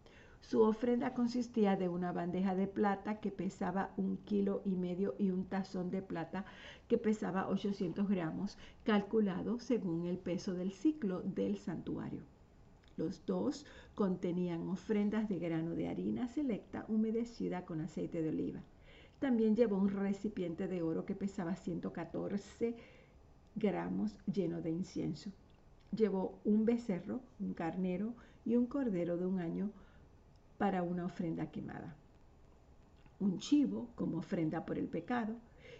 Su 0.42 0.62
ofrenda 0.62 1.14
consistía 1.14 1.76
de 1.76 1.88
una 1.88 2.12
bandeja 2.12 2.54
de 2.54 2.66
plata 2.66 3.20
que 3.20 3.30
pesaba 3.30 3.92
un 3.96 4.18
kilo 4.18 4.60
y 4.64 4.74
medio 4.74 5.14
y 5.18 5.30
un 5.30 5.46
tazón 5.46 5.90
de 5.90 6.02
plata 6.02 6.44
que 6.88 6.98
pesaba 6.98 7.48
800 7.48 8.08
gramos, 8.08 8.58
calculado 8.84 9.60
según 9.60 10.06
el 10.06 10.18
peso 10.18 10.52
del 10.52 10.72
ciclo 10.72 11.22
del 11.22 11.56
santuario. 11.58 12.22
Los 12.96 13.24
dos 13.24 13.64
contenían 13.94 14.68
ofrendas 14.68 15.28
de 15.28 15.38
grano 15.38 15.70
de 15.70 15.88
harina 15.88 16.28
selecta 16.28 16.84
humedecida 16.88 17.64
con 17.64 17.80
aceite 17.80 18.20
de 18.20 18.28
oliva. 18.28 18.60
También 19.20 19.54
llevó 19.54 19.76
un 19.76 19.90
recipiente 19.90 20.66
de 20.66 20.82
oro 20.82 21.06
que 21.06 21.14
pesaba 21.14 21.54
114 21.54 22.76
gramos 23.54 24.18
lleno 24.26 24.60
de 24.60 24.70
incienso. 24.70 25.30
Llevó 25.96 26.40
un 26.44 26.64
becerro, 26.64 27.20
un 27.38 27.54
carnero 27.54 28.14
y 28.44 28.56
un 28.56 28.66
cordero 28.66 29.16
de 29.16 29.26
un 29.26 29.38
año 29.38 29.70
para 30.62 30.84
una 30.84 31.06
ofrenda 31.06 31.50
quemada. 31.50 31.96
Un 33.18 33.38
chivo 33.38 33.88
como 33.96 34.18
ofrenda 34.18 34.64
por 34.64 34.78
el 34.78 34.86
pecado. 34.86 35.34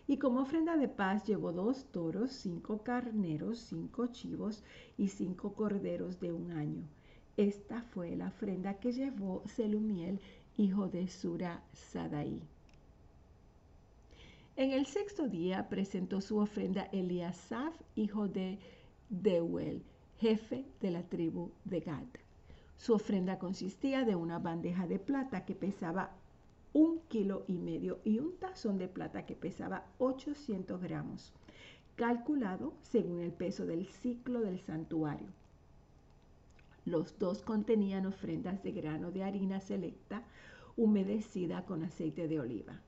Y 0.09 0.17
como 0.19 0.41
ofrenda 0.41 0.77
de 0.77 0.89
paz 0.89 1.25
llevó 1.29 1.53
dos 1.53 1.85
toros, 1.93 2.33
cinco 2.33 2.83
carneros, 2.83 3.61
cinco 3.61 4.09
chivos 4.09 4.65
y 4.99 5.07
cinco 5.09 5.53
corderos 5.55 6.19
de 6.19 6.33
un 6.33 6.51
año 6.51 6.83
esta 7.37 7.83
fue 7.83 8.15
la 8.15 8.29
ofrenda 8.29 8.79
que 8.79 8.93
llevó 8.93 9.43
Selumiel, 9.47 10.21
hijo 10.59 10.89
de 10.89 11.09
Sura 11.09 11.62
Sadaí. 11.73 12.43
En 14.57 14.73
el 14.73 14.85
sexto 14.85 15.29
día 15.29 15.69
presentó 15.71 16.21
su 16.21 16.37
ofrenda 16.37 16.89
Eliasaf, 16.93 17.75
hijo 17.97 18.29
de 18.29 18.59
Deuel, 19.09 19.83
jefe 20.19 20.67
de 20.81 20.91
la 20.91 21.03
tribu 21.09 21.51
de 21.65 21.81
Gad. 21.81 22.22
Su 22.83 22.95
ofrenda 22.95 23.39
consistía 23.39 24.05
de 24.05 24.17
una 24.17 24.41
bandeja 24.41 24.89
de 24.89 24.99
plata 24.99 25.45
que 25.45 25.55
pesaba 25.55 26.11
un 26.73 26.99
kilo 27.07 27.45
y 27.47 27.59
medio 27.59 28.01
y 28.03 28.19
un 28.19 28.37
tazón 28.39 28.77
de 28.77 28.89
plata 28.89 29.25
que 29.25 29.37
pesaba 29.37 29.85
800 29.99 30.83
gramos, 30.83 31.33
calculado 31.95 32.73
según 32.83 33.21
el 33.21 33.31
peso 33.31 33.67
del 33.67 33.87
ciclo 33.87 34.41
del 34.41 34.59
santuario. 34.59 35.29
Los 36.85 37.17
dos 37.21 37.43
contenían 37.43 38.05
ofrendas 38.05 38.65
de 38.65 38.73
grano 38.73 39.12
de 39.12 39.23
harina 39.23 39.61
selecta 39.61 40.25
humedecida 40.77 41.65
con 41.65 41.85
aceite 41.85 42.27
de 42.27 42.41
oliva. 42.41 42.81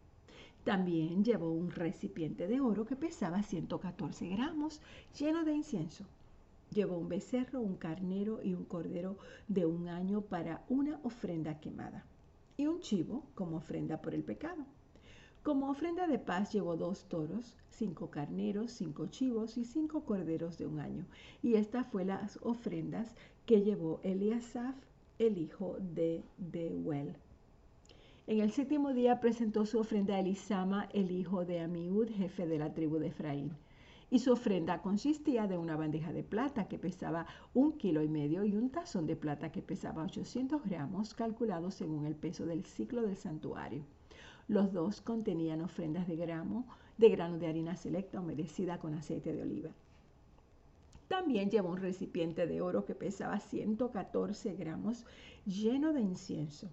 También 0.65 1.23
llevó 1.23 1.53
un 1.53 1.71
recipiente 1.71 2.49
de 2.49 2.59
oro 2.59 2.85
que 2.85 2.97
pesaba 2.97 3.45
114 3.45 4.27
gramos 4.27 4.81
lleno 5.17 5.45
de 5.45 5.55
incienso. 5.55 6.05
Llevó 6.75 6.99
un 6.99 7.09
becerro, 7.09 7.61
un 7.61 7.77
carnero 7.77 8.41
y 8.43 8.53
un 8.53 8.65
cordero 8.65 9.17
de 9.47 9.65
un 9.65 9.87
año 9.89 10.23
para 10.23 10.65
una 10.69 10.99
ofrenda 11.05 11.61
quemada 11.61 12.05
y 12.57 12.67
un 12.67 12.81
chivo 12.81 13.23
como 13.37 13.59
ofrenda 13.59 14.03
por 14.03 14.13
el 14.13 14.25
pecado. 14.25 14.65
Como 15.45 15.71
ofrenda 15.71 16.09
de 16.09 16.19
paz 16.19 16.53
llevó 16.53 16.77
dos 16.77 17.05
toros, 17.05 17.55
cinco 17.71 18.11
carneros, 18.11 18.73
cinco 18.73 19.07
chivos 19.07 19.57
y 19.57 19.65
cinco 19.65 20.05
corderos 20.05 20.59
de 20.59 20.67
un 20.67 20.81
año. 20.81 21.07
Y 21.43 21.55
estas 21.55 21.87
fueron 21.87 22.17
las 22.17 22.39
ofrendas 22.43 23.15
que 23.47 23.63
llevó 23.63 24.01
Eliasaf, 24.03 24.75
el 25.21 25.39
hijo 25.39 25.77
de 25.95 26.25
Deuel. 26.39 27.15
En 28.27 28.41
el 28.41 28.51
séptimo 28.51 28.93
día 28.95 29.21
presentó 29.21 29.65
su 29.65 29.79
ofrenda 29.79 30.17
a 30.17 30.21
Elisama, 30.21 30.89
el 30.93 31.13
hijo 31.13 31.45
de 31.45 31.61
Amiud, 31.61 32.09
jefe 32.09 32.47
de 32.47 32.59
la 32.59 32.75
tribu 32.75 32.99
de 32.99 33.09
Efraín. 33.09 33.53
Y 34.11 34.19
su 34.19 34.33
ofrenda 34.33 34.83
consistía 34.83 35.47
de 35.47 35.59
una 35.59 35.77
bandeja 35.77 36.13
de 36.13 36.23
plata 36.23 36.69
que 36.69 36.79
pesaba 36.79 37.27
un 37.53 37.73
kilo 37.73 38.03
y 38.03 38.09
medio 38.09 38.45
y 38.45 38.57
un 38.57 38.71
tazón 38.71 39.07
de 39.07 39.17
plata 39.17 39.51
que 39.51 39.63
pesaba 39.63 40.05
800 40.05 40.63
gramos, 40.65 41.15
calculado 41.15 41.71
según 41.71 42.07
el 42.07 42.15
peso 42.15 42.47
del 42.47 42.65
ciclo 42.65 43.03
del 43.03 43.17
santuario. 43.17 43.85
Los 44.47 44.73
dos 44.73 45.01
contenían 45.01 45.63
ofrendas 45.63 46.07
de 46.07 46.17
grano, 46.17 46.67
de 46.99 47.09
grano 47.09 47.39
de 47.39 47.47
harina 47.47 47.77
selecta 47.77 48.21
humedecida 48.21 48.79
con 48.79 48.95
aceite 48.95 49.33
de 49.33 49.43
oliva. 49.43 49.71
También 51.09 51.51
llevó 51.51 51.71
un 51.71 51.79
recipiente 51.79 52.47
de 52.47 52.61
oro 52.61 52.85
que 52.85 52.95
pesaba 52.95 53.41
114 53.41 54.55
gramos 54.55 55.07
lleno 55.47 55.93
de 55.93 56.01
incienso. 56.01 56.69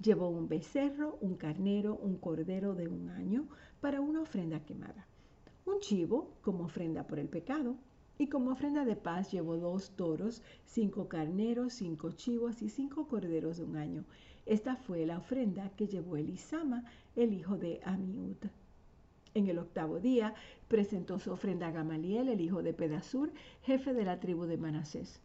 Llevó 0.00 0.28
un 0.28 0.48
becerro, 0.48 1.18
un 1.20 1.36
carnero, 1.36 1.96
un 1.96 2.16
cordero 2.16 2.74
de 2.74 2.88
un 2.88 3.10
año 3.10 3.46
para 3.80 4.00
una 4.00 4.20
ofrenda 4.20 4.60
quemada. 4.60 5.06
Un 5.68 5.80
chivo 5.80 6.30
como 6.40 6.64
ofrenda 6.64 7.06
por 7.06 7.18
el 7.18 7.28
pecado. 7.28 7.76
Y 8.16 8.28
como 8.28 8.52
ofrenda 8.52 8.86
de 8.86 8.96
paz 8.96 9.30
llevó 9.30 9.58
dos 9.58 9.90
toros, 9.90 10.42
cinco 10.64 11.08
carneros, 11.08 11.74
cinco 11.74 12.12
chivos 12.12 12.62
y 12.62 12.70
cinco 12.70 13.06
corderos 13.06 13.58
de 13.58 13.64
un 13.64 13.76
año. 13.76 14.04
Esta 14.46 14.76
fue 14.76 15.04
la 15.04 15.18
ofrenda 15.18 15.70
que 15.76 15.86
llevó 15.86 16.16
Elisama, 16.16 16.84
el 17.16 17.34
hijo 17.34 17.58
de 17.58 17.82
Amiud. 17.84 18.38
En 19.34 19.46
el 19.46 19.58
octavo 19.58 20.00
día 20.00 20.32
presentó 20.68 21.18
su 21.18 21.32
ofrenda 21.32 21.66
a 21.66 21.72
Gamaliel, 21.72 22.30
el 22.30 22.40
hijo 22.40 22.62
de 22.62 22.72
Pedasur, 22.72 23.30
jefe 23.60 23.92
de 23.92 24.06
la 24.06 24.20
tribu 24.20 24.46
de 24.46 24.56
Manasés. 24.56 25.20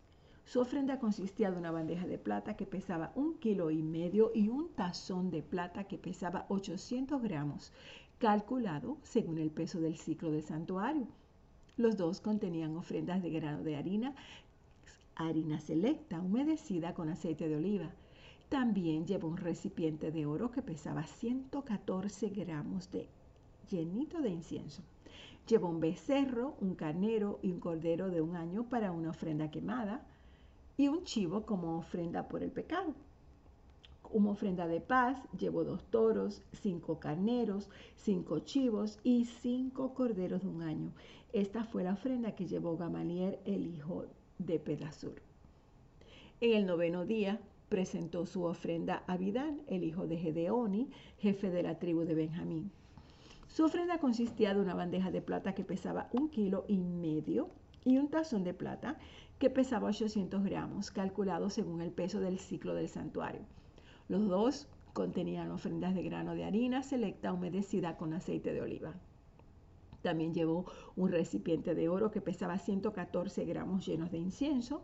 Su 0.46 0.60
ofrenda 0.60 1.00
consistía 1.00 1.52
de 1.52 1.58
una 1.58 1.72
bandeja 1.72 2.06
de 2.06 2.18
plata 2.18 2.58
que 2.58 2.66
pesaba 2.66 3.14
un 3.16 3.40
kilo 3.40 3.72
y 3.72 3.82
medio 3.82 4.32
y 4.36 4.50
un 4.50 4.74
tazón 4.74 5.32
de 5.32 5.42
plata 5.42 5.86
que 5.86 5.98
pesaba 5.98 6.46
800 6.50 7.22
gramos, 7.22 7.72
calculado 8.20 8.98
según 9.04 9.38
el 9.38 9.52
peso 9.52 9.80
del 9.80 9.98
ciclo 9.98 10.32
del 10.32 10.44
santuario. 10.44 11.08
Los 11.76 11.98
dos 11.98 12.22
contenían 12.22 12.78
ofrendas 12.78 13.22
de 13.22 13.30
grano 13.32 13.64
de 13.64 13.76
harina, 13.76 14.16
harina 15.16 15.60
selecta, 15.60 16.20
humedecida 16.20 16.94
con 16.94 17.10
aceite 17.10 17.48
de 17.48 17.56
oliva. 17.56 17.90
También 18.50 19.08
llevó 19.08 19.28
un 19.28 19.38
recipiente 19.38 20.12
de 20.12 20.26
oro 20.26 20.52
que 20.52 20.62
pesaba 20.62 21.04
114 21.04 22.30
gramos 22.30 22.92
de 22.92 23.08
llenito 23.70 24.22
de 24.22 24.30
incienso. 24.30 24.84
Llevó 25.48 25.70
un 25.70 25.80
becerro, 25.80 26.56
un 26.62 26.76
carnero 26.76 27.40
y 27.42 27.52
un 27.52 27.60
cordero 27.60 28.10
de 28.10 28.22
un 28.22 28.36
año 28.36 28.70
para 28.70 28.92
una 28.92 29.10
ofrenda 29.10 29.50
quemada 29.52 30.06
y 30.78 30.88
un 30.88 31.04
chivo 31.04 31.46
como 31.46 31.78
ofrenda 31.78 32.28
por 32.28 32.44
el 32.44 32.52
pecado. 32.52 32.94
Como 34.14 34.30
ofrenda 34.30 34.68
de 34.68 34.80
paz 34.80 35.18
llevó 35.40 35.64
dos 35.64 35.82
toros, 35.90 36.44
cinco 36.52 37.00
carneros, 37.00 37.68
cinco 37.96 38.38
chivos 38.42 39.00
y 39.04 39.26
cinco 39.26 39.96
corderos 39.96 40.44
de 40.44 40.50
un 40.50 40.62
año. 40.62 40.92
Esta 41.32 41.64
fue 41.64 41.84
la 41.84 41.94
ofrenda 41.94 42.36
que 42.36 42.46
llevó 42.46 42.78
Gamaliel, 42.78 43.40
el 43.46 43.66
hijo 43.66 44.06
de 44.38 44.60
Pedasur. 44.60 45.20
En 46.42 46.56
el 46.56 46.68
noveno 46.68 47.08
día 47.08 47.42
presentó 47.70 48.28
su 48.28 48.44
ofrenda 48.44 49.02
a 49.08 49.14
Abidán, 49.14 49.64
el 49.66 49.84
hijo 49.84 50.06
de 50.06 50.20
Gedeoni, 50.20 50.92
jefe 51.18 51.50
de 51.50 51.64
la 51.64 51.80
tribu 51.80 52.02
de 52.02 52.14
Benjamín. 52.14 52.70
Su 53.48 53.66
ofrenda 53.66 53.98
consistía 53.98 54.54
de 54.54 54.62
una 54.62 54.76
bandeja 54.76 55.10
de 55.10 55.24
plata 55.24 55.56
que 55.56 55.64
pesaba 55.64 56.10
un 56.12 56.30
kilo 56.30 56.66
y 56.68 56.78
medio 56.78 57.50
y 57.84 57.98
un 57.98 58.10
tazón 58.10 58.44
de 58.44 58.54
plata 58.54 59.00
que 59.40 59.50
pesaba 59.50 59.90
800 59.90 60.44
gramos, 60.44 60.92
calculado 60.92 61.50
según 61.50 61.82
el 61.82 61.90
peso 61.90 62.20
del 62.20 62.38
ciclo 62.38 62.76
del 62.76 62.90
santuario. 62.90 63.42
Los 64.14 64.30
dos 64.30 64.68
contenían 64.94 65.50
ofrendas 65.50 65.96
de 65.96 66.04
grano 66.04 66.36
de 66.36 66.44
harina 66.44 66.84
selecta 66.84 67.34
humedecida 67.34 67.98
con 67.98 68.14
aceite 68.14 68.54
de 68.54 68.62
oliva. 68.62 68.94
También 70.04 70.36
llevó 70.36 70.66
un 70.96 71.10
recipiente 71.10 71.74
de 71.74 71.90
oro 71.90 72.12
que 72.12 72.22
pesaba 72.22 72.60
114 72.60 73.44
gramos 73.44 73.88
llenos 73.88 74.12
de 74.12 74.20
incienso. 74.20 74.84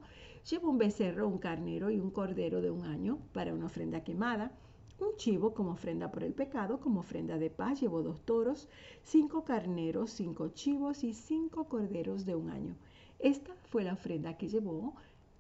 Llevó 0.50 0.72
un 0.72 0.80
becerro, 0.80 1.28
un 1.28 1.38
carnero 1.38 1.92
y 1.92 2.00
un 2.00 2.10
cordero 2.10 2.60
de 2.60 2.72
un 2.72 2.86
año 2.86 3.20
para 3.32 3.54
una 3.54 3.68
ofrenda 3.68 4.04
quemada. 4.04 4.52
Un 5.00 5.16
chivo 5.18 5.54
como 5.54 5.74
ofrenda 5.74 6.10
por 6.10 6.24
el 6.24 6.34
pecado, 6.34 6.80
como 6.80 7.02
ofrenda 7.02 7.38
de 7.38 7.52
paz. 7.52 7.82
Llevó 7.82 8.02
dos 8.02 8.26
toros, 8.26 8.68
cinco 9.04 9.44
carneros, 9.44 10.10
cinco 10.10 10.48
chivos 10.48 11.04
y 11.04 11.14
cinco 11.14 11.66
corderos 11.66 12.26
de 12.26 12.34
un 12.34 12.50
año. 12.50 12.76
Esta 13.20 13.54
fue 13.66 13.84
la 13.84 13.94
ofrenda 13.94 14.38
que 14.38 14.48
llevó 14.48 14.96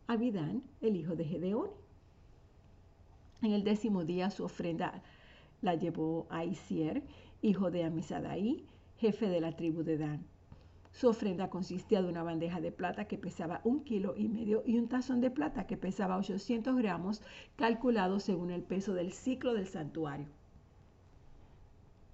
Abidán, 0.05 0.62
el 0.79 0.96
hijo 0.96 1.15
de 1.15 1.25
Gedeón. 1.25 1.72
En 3.41 3.53
el 3.53 3.63
décimo 3.63 4.03
día 4.03 4.29
su 4.29 4.43
ofrenda 4.43 5.01
la 5.62 5.75
llevó 5.75 6.27
Aisier, 6.29 7.03
hijo 7.41 7.72
de 7.72 7.86
Amisadaí, 7.86 8.65
jefe 8.98 9.29
de 9.29 9.39
la 9.39 9.55
tribu 9.55 9.84
de 9.84 9.98
Dan. 9.98 10.25
Su 10.91 11.08
ofrenda 11.08 11.50
consistía 11.50 12.01
de 12.01 12.10
una 12.10 12.24
bandeja 12.24 12.60
de 12.60 12.72
plata 12.72 13.05
que 13.05 13.17
pesaba 13.17 13.62
un 13.63 13.84
kilo 13.84 14.15
y 14.17 14.27
medio 14.27 14.63
y 14.65 14.77
un 14.77 14.89
tazón 14.89 15.22
de 15.22 15.31
plata 15.31 15.67
que 15.67 15.77
pesaba 15.77 16.17
800 16.17 16.75
gramos, 16.75 17.22
calculado 17.55 18.19
según 18.19 18.51
el 18.51 18.63
peso 18.63 18.93
del 18.93 19.13
ciclo 19.13 19.53
del 19.53 19.67
santuario. 19.67 20.27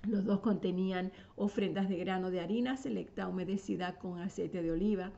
Los 0.04 0.26
dos 0.26 0.42
contenían 0.42 1.12
ofrendas 1.36 1.90
de 1.90 1.98
grano 1.98 2.30
de 2.30 2.42
harina 2.42 2.78
selecta 2.78 3.28
humedecida 3.28 3.98
con 3.98 4.20
aceite 4.20 4.62
de 4.62 4.72
oliva. 4.72 5.12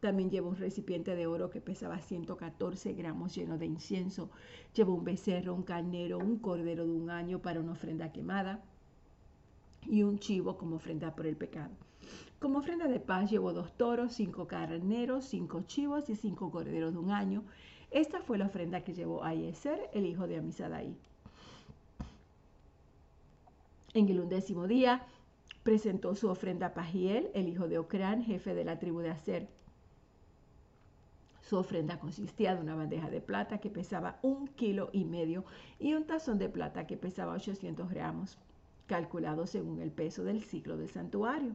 También 0.00 0.30
llevó 0.30 0.50
un 0.50 0.56
recipiente 0.56 1.14
de 1.14 1.26
oro 1.26 1.50
que 1.50 1.60
pesaba 1.60 1.98
114 1.98 2.92
gramos 2.92 3.34
lleno 3.34 3.58
de 3.58 3.66
incienso. 3.66 4.30
Llevó 4.74 4.94
un 4.94 5.04
becerro, 5.04 5.54
un 5.54 5.62
carnero, 5.62 6.18
un 6.18 6.38
cordero 6.38 6.86
de 6.86 6.92
un 6.92 7.10
año 7.10 7.40
para 7.40 7.60
una 7.60 7.72
ofrenda 7.72 8.12
quemada 8.12 8.62
y 9.86 10.02
un 10.02 10.18
chivo 10.18 10.56
como 10.56 10.76
ofrenda 10.76 11.14
por 11.14 11.26
el 11.26 11.36
pecado. 11.36 11.70
Como 12.38 12.58
ofrenda 12.58 12.86
de 12.86 13.00
paz 13.00 13.30
llevó 13.30 13.52
dos 13.52 13.72
toros, 13.76 14.12
cinco 14.12 14.46
carneros, 14.46 15.24
cinco 15.24 15.62
chivos 15.62 16.10
y 16.10 16.16
cinco 16.16 16.50
corderos 16.50 16.92
de 16.92 16.98
un 16.98 17.10
año. 17.10 17.44
Esta 17.90 18.20
fue 18.20 18.36
la 18.36 18.46
ofrenda 18.46 18.82
que 18.82 18.94
llevó 18.94 19.24
Ayeser, 19.24 19.88
el 19.94 20.06
hijo 20.06 20.26
de 20.26 20.36
Amisadaí. 20.36 20.96
En 23.94 24.08
el 24.08 24.20
undécimo 24.20 24.66
día 24.66 25.06
presentó 25.62 26.14
su 26.14 26.28
ofrenda 26.28 26.66
a 26.66 26.74
Pagiel, 26.74 27.30
el 27.32 27.48
hijo 27.48 27.66
de 27.66 27.78
Ocrán, 27.78 28.22
jefe 28.22 28.54
de 28.54 28.64
la 28.64 28.78
tribu 28.78 29.00
de 29.00 29.10
Aser. 29.10 29.48
Su 31.46 31.56
ofrenda 31.58 32.00
consistía 32.00 32.56
de 32.56 32.60
una 32.60 32.74
bandeja 32.74 33.08
de 33.08 33.20
plata 33.20 33.58
que 33.58 33.70
pesaba 33.70 34.18
un 34.22 34.48
kilo 34.48 34.90
y 34.92 35.04
medio 35.04 35.44
y 35.78 35.94
un 35.94 36.04
tazón 36.04 36.38
de 36.38 36.48
plata 36.48 36.88
que 36.88 36.96
pesaba 36.96 37.34
800 37.34 37.88
gramos 37.88 38.36
calculado 38.88 39.46
según 39.46 39.80
el 39.80 39.92
peso 39.92 40.24
del 40.24 40.42
ciclo 40.42 40.76
del 40.76 40.88
santuario. 40.88 41.54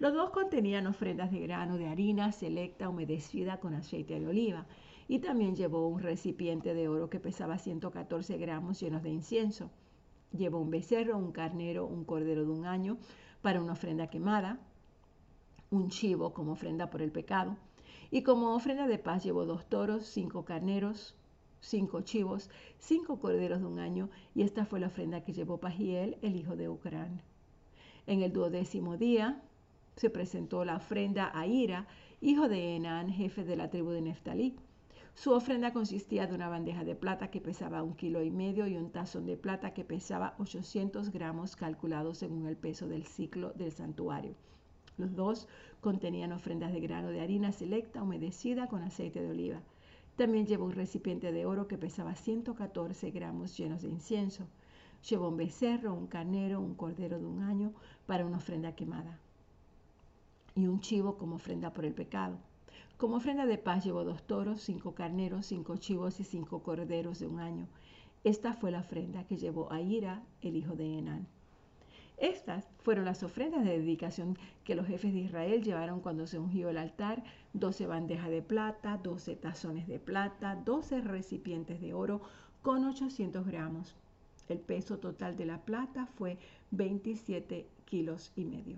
Los 0.00 0.12
dos 0.12 0.30
contenían 0.30 0.88
ofrendas 0.88 1.30
de 1.30 1.38
grano 1.38 1.78
de 1.78 1.86
harina 1.86 2.32
selecta 2.32 2.88
humedecida 2.88 3.60
con 3.60 3.74
aceite 3.74 4.18
de 4.18 4.26
oliva 4.26 4.66
y 5.06 5.20
también 5.20 5.54
llevó 5.54 5.86
un 5.86 6.00
recipiente 6.00 6.74
de 6.74 6.88
oro 6.88 7.08
que 7.08 7.20
pesaba 7.20 7.58
114 7.58 8.38
gramos 8.38 8.80
llenos 8.80 9.04
de 9.04 9.10
incienso. 9.10 9.70
Llevó 10.32 10.58
un 10.58 10.70
becerro, 10.70 11.16
un 11.16 11.30
carnero, 11.30 11.86
un 11.86 12.04
cordero 12.04 12.44
de 12.44 12.50
un 12.50 12.66
año 12.66 12.98
para 13.40 13.60
una 13.60 13.74
ofrenda 13.74 14.08
quemada, 14.08 14.58
un 15.70 15.90
chivo 15.90 16.34
como 16.34 16.52
ofrenda 16.52 16.90
por 16.90 17.02
el 17.02 17.12
pecado, 17.12 17.56
y 18.12 18.22
como 18.24 18.54
ofrenda 18.54 18.86
de 18.86 18.98
paz 18.98 19.24
llevó 19.24 19.46
dos 19.46 19.64
toros, 19.64 20.04
cinco 20.04 20.44
carneros, 20.44 21.14
cinco 21.62 22.02
chivos, 22.02 22.50
cinco 22.78 23.18
corderos 23.18 23.60
de 23.60 23.66
un 23.66 23.78
año, 23.78 24.10
y 24.34 24.42
esta 24.42 24.66
fue 24.66 24.80
la 24.80 24.88
ofrenda 24.88 25.22
que 25.24 25.32
llevó 25.32 25.56
Pagiel, 25.56 26.18
el 26.20 26.36
hijo 26.36 26.54
de 26.54 26.68
Ucrán. 26.68 27.22
En 28.06 28.20
el 28.20 28.30
duodécimo 28.30 28.98
día 28.98 29.40
se 29.96 30.10
presentó 30.10 30.62
la 30.66 30.76
ofrenda 30.76 31.30
a 31.32 31.46
Ira, 31.46 31.86
hijo 32.20 32.50
de 32.50 32.76
Enán, 32.76 33.08
jefe 33.08 33.44
de 33.44 33.56
la 33.56 33.70
tribu 33.70 33.92
de 33.92 34.02
Neftalí. 34.02 34.56
Su 35.14 35.32
ofrenda 35.32 35.72
consistía 35.72 36.26
de 36.26 36.34
una 36.34 36.50
bandeja 36.50 36.84
de 36.84 36.94
plata 36.94 37.30
que 37.30 37.40
pesaba 37.40 37.82
un 37.82 37.94
kilo 37.94 38.22
y 38.22 38.30
medio 38.30 38.66
y 38.66 38.76
un 38.76 38.90
tazón 38.90 39.24
de 39.24 39.38
plata 39.38 39.72
que 39.72 39.84
pesaba 39.84 40.34
800 40.38 41.10
gramos 41.12 41.56
calculados 41.56 42.18
según 42.18 42.46
el 42.46 42.58
peso 42.58 42.88
del 42.88 43.06
ciclo 43.06 43.54
del 43.54 43.72
santuario. 43.72 44.34
Los 44.98 45.14
dos 45.14 45.48
contenían 45.80 46.32
ofrendas 46.32 46.72
de 46.72 46.80
grano 46.80 47.08
de 47.08 47.20
harina 47.20 47.52
selecta 47.52 48.02
humedecida 48.02 48.68
con 48.68 48.82
aceite 48.82 49.22
de 49.22 49.30
oliva. 49.30 49.60
También 50.16 50.46
llevó 50.46 50.66
un 50.66 50.72
recipiente 50.72 51.32
de 51.32 51.46
oro 51.46 51.66
que 51.66 51.78
pesaba 51.78 52.14
114 52.14 53.10
gramos 53.10 53.56
llenos 53.56 53.82
de 53.82 53.88
incienso. 53.88 54.46
Llevó 55.08 55.28
un 55.28 55.38
becerro, 55.38 55.94
un 55.94 56.06
carnero, 56.06 56.60
un 56.60 56.74
cordero 56.74 57.18
de 57.18 57.26
un 57.26 57.42
año 57.42 57.72
para 58.06 58.26
una 58.26 58.36
ofrenda 58.36 58.74
quemada. 58.74 59.18
Y 60.54 60.66
un 60.66 60.80
chivo 60.80 61.16
como 61.16 61.36
ofrenda 61.36 61.72
por 61.72 61.84
el 61.84 61.94
pecado. 61.94 62.36
Como 62.98 63.16
ofrenda 63.16 63.46
de 63.46 63.58
paz 63.58 63.84
llevó 63.84 64.04
dos 64.04 64.22
toros, 64.22 64.60
cinco 64.60 64.94
carneros, 64.94 65.46
cinco 65.46 65.76
chivos 65.78 66.20
y 66.20 66.24
cinco 66.24 66.62
corderos 66.62 67.18
de 67.18 67.26
un 67.26 67.40
año. 67.40 67.66
Esta 68.22 68.52
fue 68.52 68.70
la 68.70 68.80
ofrenda 68.80 69.24
que 69.24 69.38
llevó 69.38 69.72
a 69.72 69.80
Ira, 69.80 70.22
el 70.42 70.54
hijo 70.54 70.76
de 70.76 70.98
Enán. 70.98 71.26
Estas 72.22 72.68
fueron 72.84 73.04
las 73.04 73.24
ofrendas 73.24 73.64
de 73.64 73.76
dedicación 73.76 74.38
que 74.62 74.76
los 74.76 74.86
jefes 74.86 75.12
de 75.12 75.18
Israel 75.18 75.64
llevaron 75.64 75.98
cuando 75.98 76.28
se 76.28 76.38
ungió 76.38 76.68
el 76.68 76.78
altar, 76.78 77.24
12 77.54 77.88
bandejas 77.88 78.30
de 78.30 78.42
plata, 78.42 78.96
12 79.02 79.34
tazones 79.34 79.88
de 79.88 79.98
plata, 79.98 80.54
12 80.54 81.00
recipientes 81.00 81.80
de 81.80 81.94
oro 81.94 82.20
con 82.62 82.84
800 82.84 83.44
gramos. 83.44 83.96
El 84.48 84.60
peso 84.60 84.98
total 84.98 85.36
de 85.36 85.46
la 85.46 85.64
plata 85.64 86.06
fue 86.06 86.38
27 86.70 87.66
kilos 87.86 88.30
y 88.36 88.44
medio, 88.44 88.76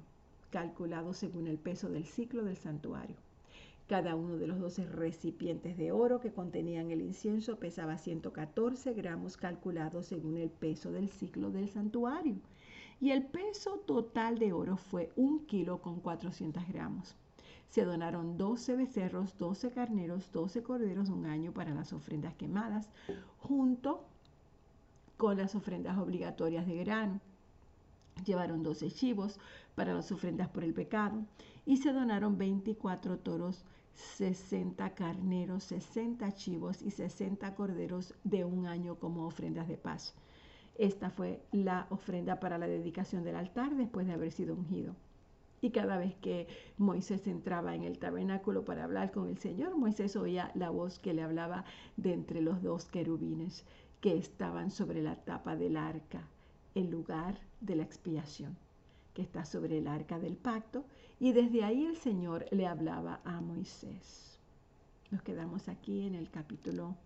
calculado 0.49 1.13
según 1.13 1.47
el 1.47 1.59
peso 1.59 1.91
del 1.91 2.07
ciclo 2.07 2.45
del 2.45 2.57
santuario. 2.57 3.17
Cada 3.89 4.15
uno 4.17 4.39
de 4.39 4.47
los 4.47 4.59
12 4.59 4.87
recipientes 4.87 5.77
de 5.77 5.93
oro 5.93 6.19
que 6.19 6.33
contenían 6.33 6.91
el 6.91 7.03
incienso 7.03 7.59
pesaba 7.59 7.99
114 7.99 8.95
gramos, 8.95 9.37
calculado 9.37 10.03
según 10.03 10.39
el 10.39 10.49
peso 10.49 10.93
del 10.93 11.11
ciclo 11.11 11.51
del 11.51 11.69
santuario 11.69 12.37
y 13.01 13.11
el 13.11 13.25
peso 13.25 13.79
total 13.87 14.39
de 14.39 14.53
oro 14.53 14.77
fue 14.77 15.13
un 15.17 15.47
kilo 15.47 15.81
con 15.83 16.01
400 16.01 16.67
gramos. 16.69 17.15
Se 17.71 17.85
donaron 17.85 18.39
12 18.39 18.77
becerros, 18.77 19.37
12 19.37 19.73
carneros, 19.73 20.31
12 20.33 20.63
corderos 20.63 21.09
un 21.09 21.27
año 21.27 21.53
para 21.53 21.75
las 21.75 21.93
ofrendas 21.93 22.35
quemadas, 22.35 22.89
junto 23.41 24.05
con 25.17 25.39
las 25.39 25.55
ofrendas 25.55 25.99
obligatorias 25.99 26.67
de 26.67 26.77
grano. 26.77 27.21
Llevaron 28.25 28.63
12 28.63 28.93
chivos 28.93 29.41
para 29.75 29.93
las 29.93 30.13
ofrendas 30.13 30.49
por 30.49 30.63
el 30.63 30.73
pecado 30.73 31.25
y 31.67 31.79
se 31.79 31.93
donaron 31.93 32.39
24 32.39 33.19
toros, 33.19 33.65
60 34.17 34.95
carneros, 34.95 35.65
60 35.65 36.33
chivos 36.33 36.81
y 36.81 36.93
60 36.93 37.55
corderos 37.57 38.15
de 38.23 38.45
un 38.45 38.67
año 38.67 38.97
como 38.97 39.27
ofrendas 39.27 39.67
de 39.67 39.77
paz. 39.77 40.15
Esta 40.77 41.11
fue 41.11 41.41
la 41.53 41.87
ofrenda 41.91 42.41
para 42.41 42.59
la 42.59 42.67
dedicación 42.67 43.23
del 43.23 43.37
altar 43.37 43.77
después 43.77 44.07
de 44.07 44.15
haber 44.15 44.33
sido 44.33 44.55
ungido. 44.55 44.95
Y 45.61 45.71
cada 45.71 45.97
vez 45.97 46.15
que 46.17 46.49
Moisés 46.77 47.27
entraba 47.27 47.75
en 47.75 47.85
el 47.85 47.99
tabernáculo 47.99 48.65
para 48.65 48.85
hablar 48.85 49.13
con 49.13 49.29
el 49.29 49.39
Señor, 49.39 49.77
Moisés 49.77 50.17
oía 50.17 50.51
la 50.55 50.71
voz 50.71 50.99
que 50.99 51.15
le 51.15 51.23
hablaba 51.23 51.65
de 51.97 52.13
entre 52.13 52.43
los 52.43 52.63
dos 52.63 52.87
querubines 52.87 53.65
que 54.01 54.19
estaban 54.19 54.71
sobre 54.71 55.01
la 55.01 55.17
tapa 55.17 55.57
del 55.57 55.79
arca, 55.79 56.29
el 56.75 56.91
lugar 56.91 57.39
de 57.61 57.77
la 57.77 57.85
expiación, 57.85 58.57
que 59.15 59.23
está 59.23 59.47
sobre 59.47 59.79
el 59.79 59.87
arca 59.87 60.19
del 60.19 60.37
pacto. 60.37 60.85
Y 61.19 61.33
desde 61.33 61.65
ahí 61.65 61.87
el 61.87 61.97
Señor 61.97 62.45
le 62.51 62.67
hablaba 62.67 63.21
a 63.25 63.41
Moisés. 63.41 64.39
Nos 65.11 65.23
quedamos 65.23 65.69
aquí 65.69 66.07
en 66.07 66.15
el 66.15 66.29
capítulo 66.31 66.97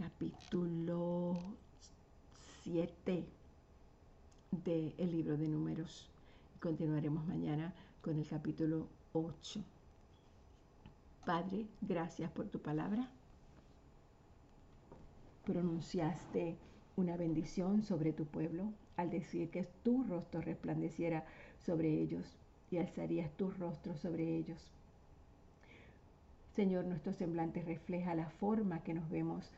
capítulo 0.00 1.36
7 2.64 3.22
del 4.64 4.94
libro 5.12 5.36
de 5.36 5.46
números. 5.46 6.08
Continuaremos 6.58 7.26
mañana 7.26 7.74
con 8.00 8.18
el 8.18 8.26
capítulo 8.26 8.86
8. 9.12 9.62
Padre, 11.26 11.66
gracias 11.82 12.30
por 12.30 12.46
tu 12.46 12.60
palabra. 12.60 13.10
Pronunciaste 15.44 16.56
una 16.96 17.18
bendición 17.18 17.82
sobre 17.82 18.14
tu 18.14 18.24
pueblo 18.24 18.72
al 18.96 19.10
decir 19.10 19.50
que 19.50 19.68
tu 19.84 20.02
rostro 20.04 20.40
resplandeciera 20.40 21.26
sobre 21.66 21.92
ellos 22.00 22.24
y 22.70 22.78
alzarías 22.78 23.30
tu 23.36 23.50
rostro 23.50 23.94
sobre 23.98 24.34
ellos. 24.34 24.70
Señor, 26.56 26.86
nuestro 26.86 27.12
semblante 27.12 27.62
refleja 27.62 28.14
la 28.14 28.30
forma 28.30 28.82
que 28.82 28.94
nos 28.94 29.08
vemos 29.10 29.50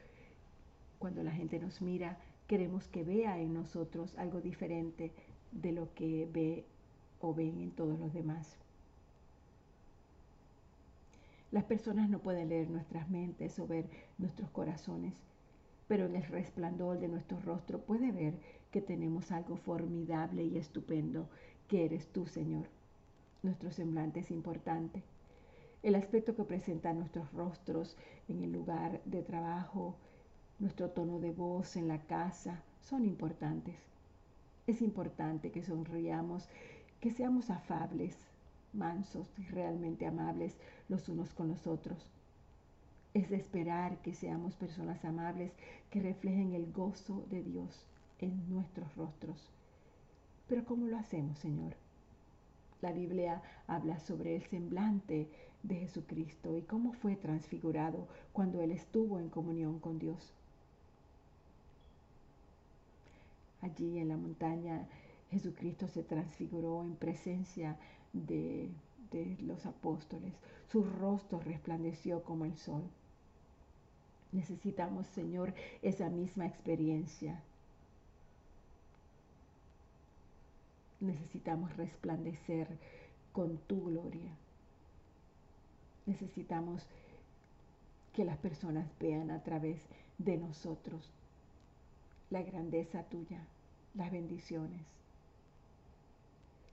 cuando 1.03 1.25
la 1.25 1.33
gente 1.33 1.59
nos 1.59 1.83
mira, 1.83 2.17
queremos 2.47 2.87
que 2.87 3.03
vea 3.03 3.37
en 3.37 3.53
nosotros 3.53 4.17
algo 4.19 4.41
diferente 4.41 5.11
de 5.51 5.73
lo 5.73 5.93
que 5.95 6.29
ve 6.33 6.65
o 7.21 7.35
ven 7.35 7.59
en 7.59 7.73
todos 7.73 7.99
los 7.99 8.15
demás. 8.15 8.57
Las 11.51 11.65
personas 11.65 12.09
no 12.09 12.21
pueden 12.21 12.51
leer 12.51 12.71
nuestras 12.71 13.11
mentes 13.11 13.59
o 13.59 13.67
ver 13.67 13.87
nuestros 14.17 14.49
corazones, 14.51 15.13
pero 15.89 16.07
en 16.07 16.15
el 16.15 16.23
resplandor 16.23 17.01
de 17.01 17.09
nuestro 17.09 17.41
rostro 17.41 17.81
puede 17.81 18.13
ver 18.13 18.35
que 18.71 18.81
tenemos 18.81 19.33
algo 19.33 19.57
formidable 19.57 20.45
y 20.45 20.57
estupendo, 20.57 21.29
que 21.67 21.85
eres 21.85 22.07
tú, 22.13 22.29
Señor. 22.29 22.69
Nuestro 23.43 23.73
semblante 23.73 24.21
es 24.21 24.31
importante. 24.31 25.03
El 25.83 25.97
aspecto 25.97 26.37
que 26.37 26.45
presentan 26.45 27.01
nuestros 27.01 27.33
rostros 27.33 27.97
en 28.29 28.45
el 28.45 28.53
lugar 28.53 29.03
de 29.05 29.25
trabajo, 29.25 29.97
nuestro 30.63 30.91
tono 30.91 31.19
de 31.19 31.33
voz 31.33 31.75
en 31.75 31.89
la 31.89 31.99
casa, 32.03 32.63
son 32.83 33.05
importantes. 33.05 33.75
Es 34.69 34.81
importante 34.81 35.51
que 35.51 35.65
sonriamos, 35.65 36.49
que 37.01 37.11
seamos 37.11 37.51
afables, 37.51 38.17
mansos 38.73 39.27
y 39.39 39.43
realmente 39.43 40.07
amables 40.07 40.57
los 40.89 41.09
unos 41.09 41.35
con 41.35 41.49
los 41.49 41.67
otros. 41.67 42.09
Es 43.13 43.33
esperar 43.33 44.01
que 44.03 44.15
seamos 44.15 44.55
personas 44.55 45.05
amables 45.05 45.51
que 45.91 46.01
reflejen 46.01 46.53
el 46.53 46.71
gozo 46.71 47.27
de 47.29 47.43
Dios 47.43 47.85
en 48.21 48.49
nuestros 48.49 48.95
rostros. 48.95 49.51
Pero 50.47 50.65
¿cómo 50.65 50.87
lo 50.87 50.97
hacemos, 50.97 51.41
Señor? 51.41 51.75
La 52.81 52.93
Biblia 52.93 53.43
habla 53.67 53.99
sobre 53.99 54.37
el 54.37 54.45
semblante 54.45 55.29
de 55.65 55.75
Jesucristo 55.75 56.57
y 56.57 56.63
cómo 56.63 56.93
fue 56.93 57.17
transfigurado 57.17 58.07
cuando 58.33 58.63
Él 58.63 58.71
estuvo 58.71 59.19
en 59.19 59.29
comunión 59.29 59.81
con 59.81 59.99
Dios. 59.99 60.33
Allí 63.63 63.99
en 63.99 64.09
la 64.09 64.17
montaña 64.17 64.87
Jesucristo 65.31 65.89
se 65.89 66.03
transfiguró 66.03 66.83
en 66.83 66.97
presencia 66.97 67.77
de, 68.13 68.69
de 69.11 69.37
los 69.43 69.65
apóstoles. 69.65 70.35
Su 70.71 70.85
rostro 70.85 71.41
resplandeció 71.41 72.23
como 72.25 72.45
el 72.45 72.57
sol. 72.57 72.83
Necesitamos, 74.33 75.07
Señor, 75.09 75.55
esa 75.83 76.09
misma 76.09 76.47
experiencia. 76.47 77.41
Necesitamos 81.01 81.77
resplandecer 81.77 82.69
con 83.33 83.59
tu 83.59 83.85
gloria. 83.85 84.37
Necesitamos 86.07 86.87
que 88.13 88.25
las 88.25 88.39
personas 88.39 88.87
vean 88.99 89.31
a 89.31 89.43
través 89.43 89.81
de 90.19 90.37
nosotros 90.37 91.11
la 92.31 92.43
grandeza 92.43 93.03
tuya, 93.05 93.45
las 93.95 94.11
bendiciones. 94.11 94.81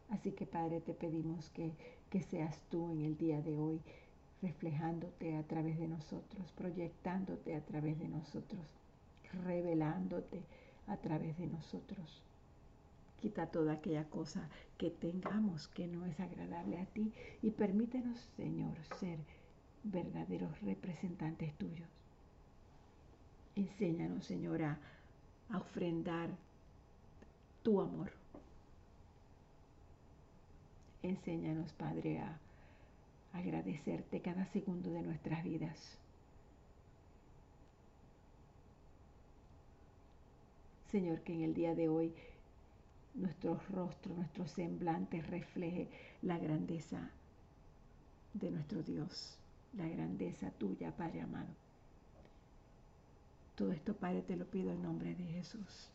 Así 0.09 0.31
que 0.31 0.45
Padre, 0.45 0.81
te 0.81 0.93
pedimos 0.93 1.49
que, 1.49 1.71
que 2.09 2.21
seas 2.21 2.59
tú 2.69 2.89
en 2.91 3.01
el 3.01 3.17
día 3.17 3.41
de 3.41 3.57
hoy 3.57 3.81
reflejándote 4.41 5.35
a 5.35 5.43
través 5.43 5.77
de 5.77 5.87
nosotros, 5.87 6.51
proyectándote 6.57 7.55
a 7.55 7.61
través 7.61 7.99
de 7.99 8.07
nosotros, 8.07 8.65
revelándote 9.45 10.41
a 10.87 10.97
través 10.97 11.37
de 11.37 11.47
nosotros. 11.47 12.21
Quita 13.21 13.47
toda 13.47 13.73
aquella 13.73 14.05
cosa 14.05 14.47
que 14.77 14.89
tengamos 14.89 15.67
que 15.67 15.87
no 15.87 16.05
es 16.05 16.19
agradable 16.19 16.79
a 16.79 16.85
ti 16.85 17.11
y 17.41 17.51
permítenos, 17.51 18.17
Señor, 18.37 18.73
ser 18.97 19.19
verdaderos 19.83 20.61
representantes 20.61 21.53
tuyos. 21.55 21.89
Enséñanos, 23.55 24.25
Señor, 24.25 24.63
a, 24.63 24.79
ofrendar 25.53 26.29
tu 27.63 27.81
amor. 27.81 28.11
Enséñanos, 31.01 31.71
Padre, 31.73 32.19
a 32.19 32.37
agradecerte 33.33 34.21
cada 34.21 34.45
segundo 34.45 34.91
de 34.91 35.01
nuestras 35.01 35.43
vidas. 35.43 35.97
Señor, 40.91 41.21
que 41.21 41.33
en 41.33 41.43
el 41.43 41.53
día 41.53 41.75
de 41.75 41.87
hoy 41.87 42.13
nuestro 43.13 43.59
rostro, 43.69 44.13
nuestro 44.15 44.47
semblante 44.47 45.21
refleje 45.21 45.87
la 46.21 46.37
grandeza 46.37 47.11
de 48.33 48.51
nuestro 48.51 48.81
Dios, 48.81 49.37
la 49.73 49.87
grandeza 49.87 50.51
tuya, 50.51 50.91
Padre 50.91 51.21
amado. 51.21 51.49
Todo 53.55 53.71
esto, 53.71 53.93
Padre, 53.93 54.21
te 54.21 54.35
lo 54.35 54.45
pido 54.45 54.71
en 54.71 54.81
nombre 54.81 55.13
de 55.13 55.25
Jesús. 55.25 55.89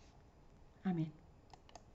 Amén. 0.85 1.24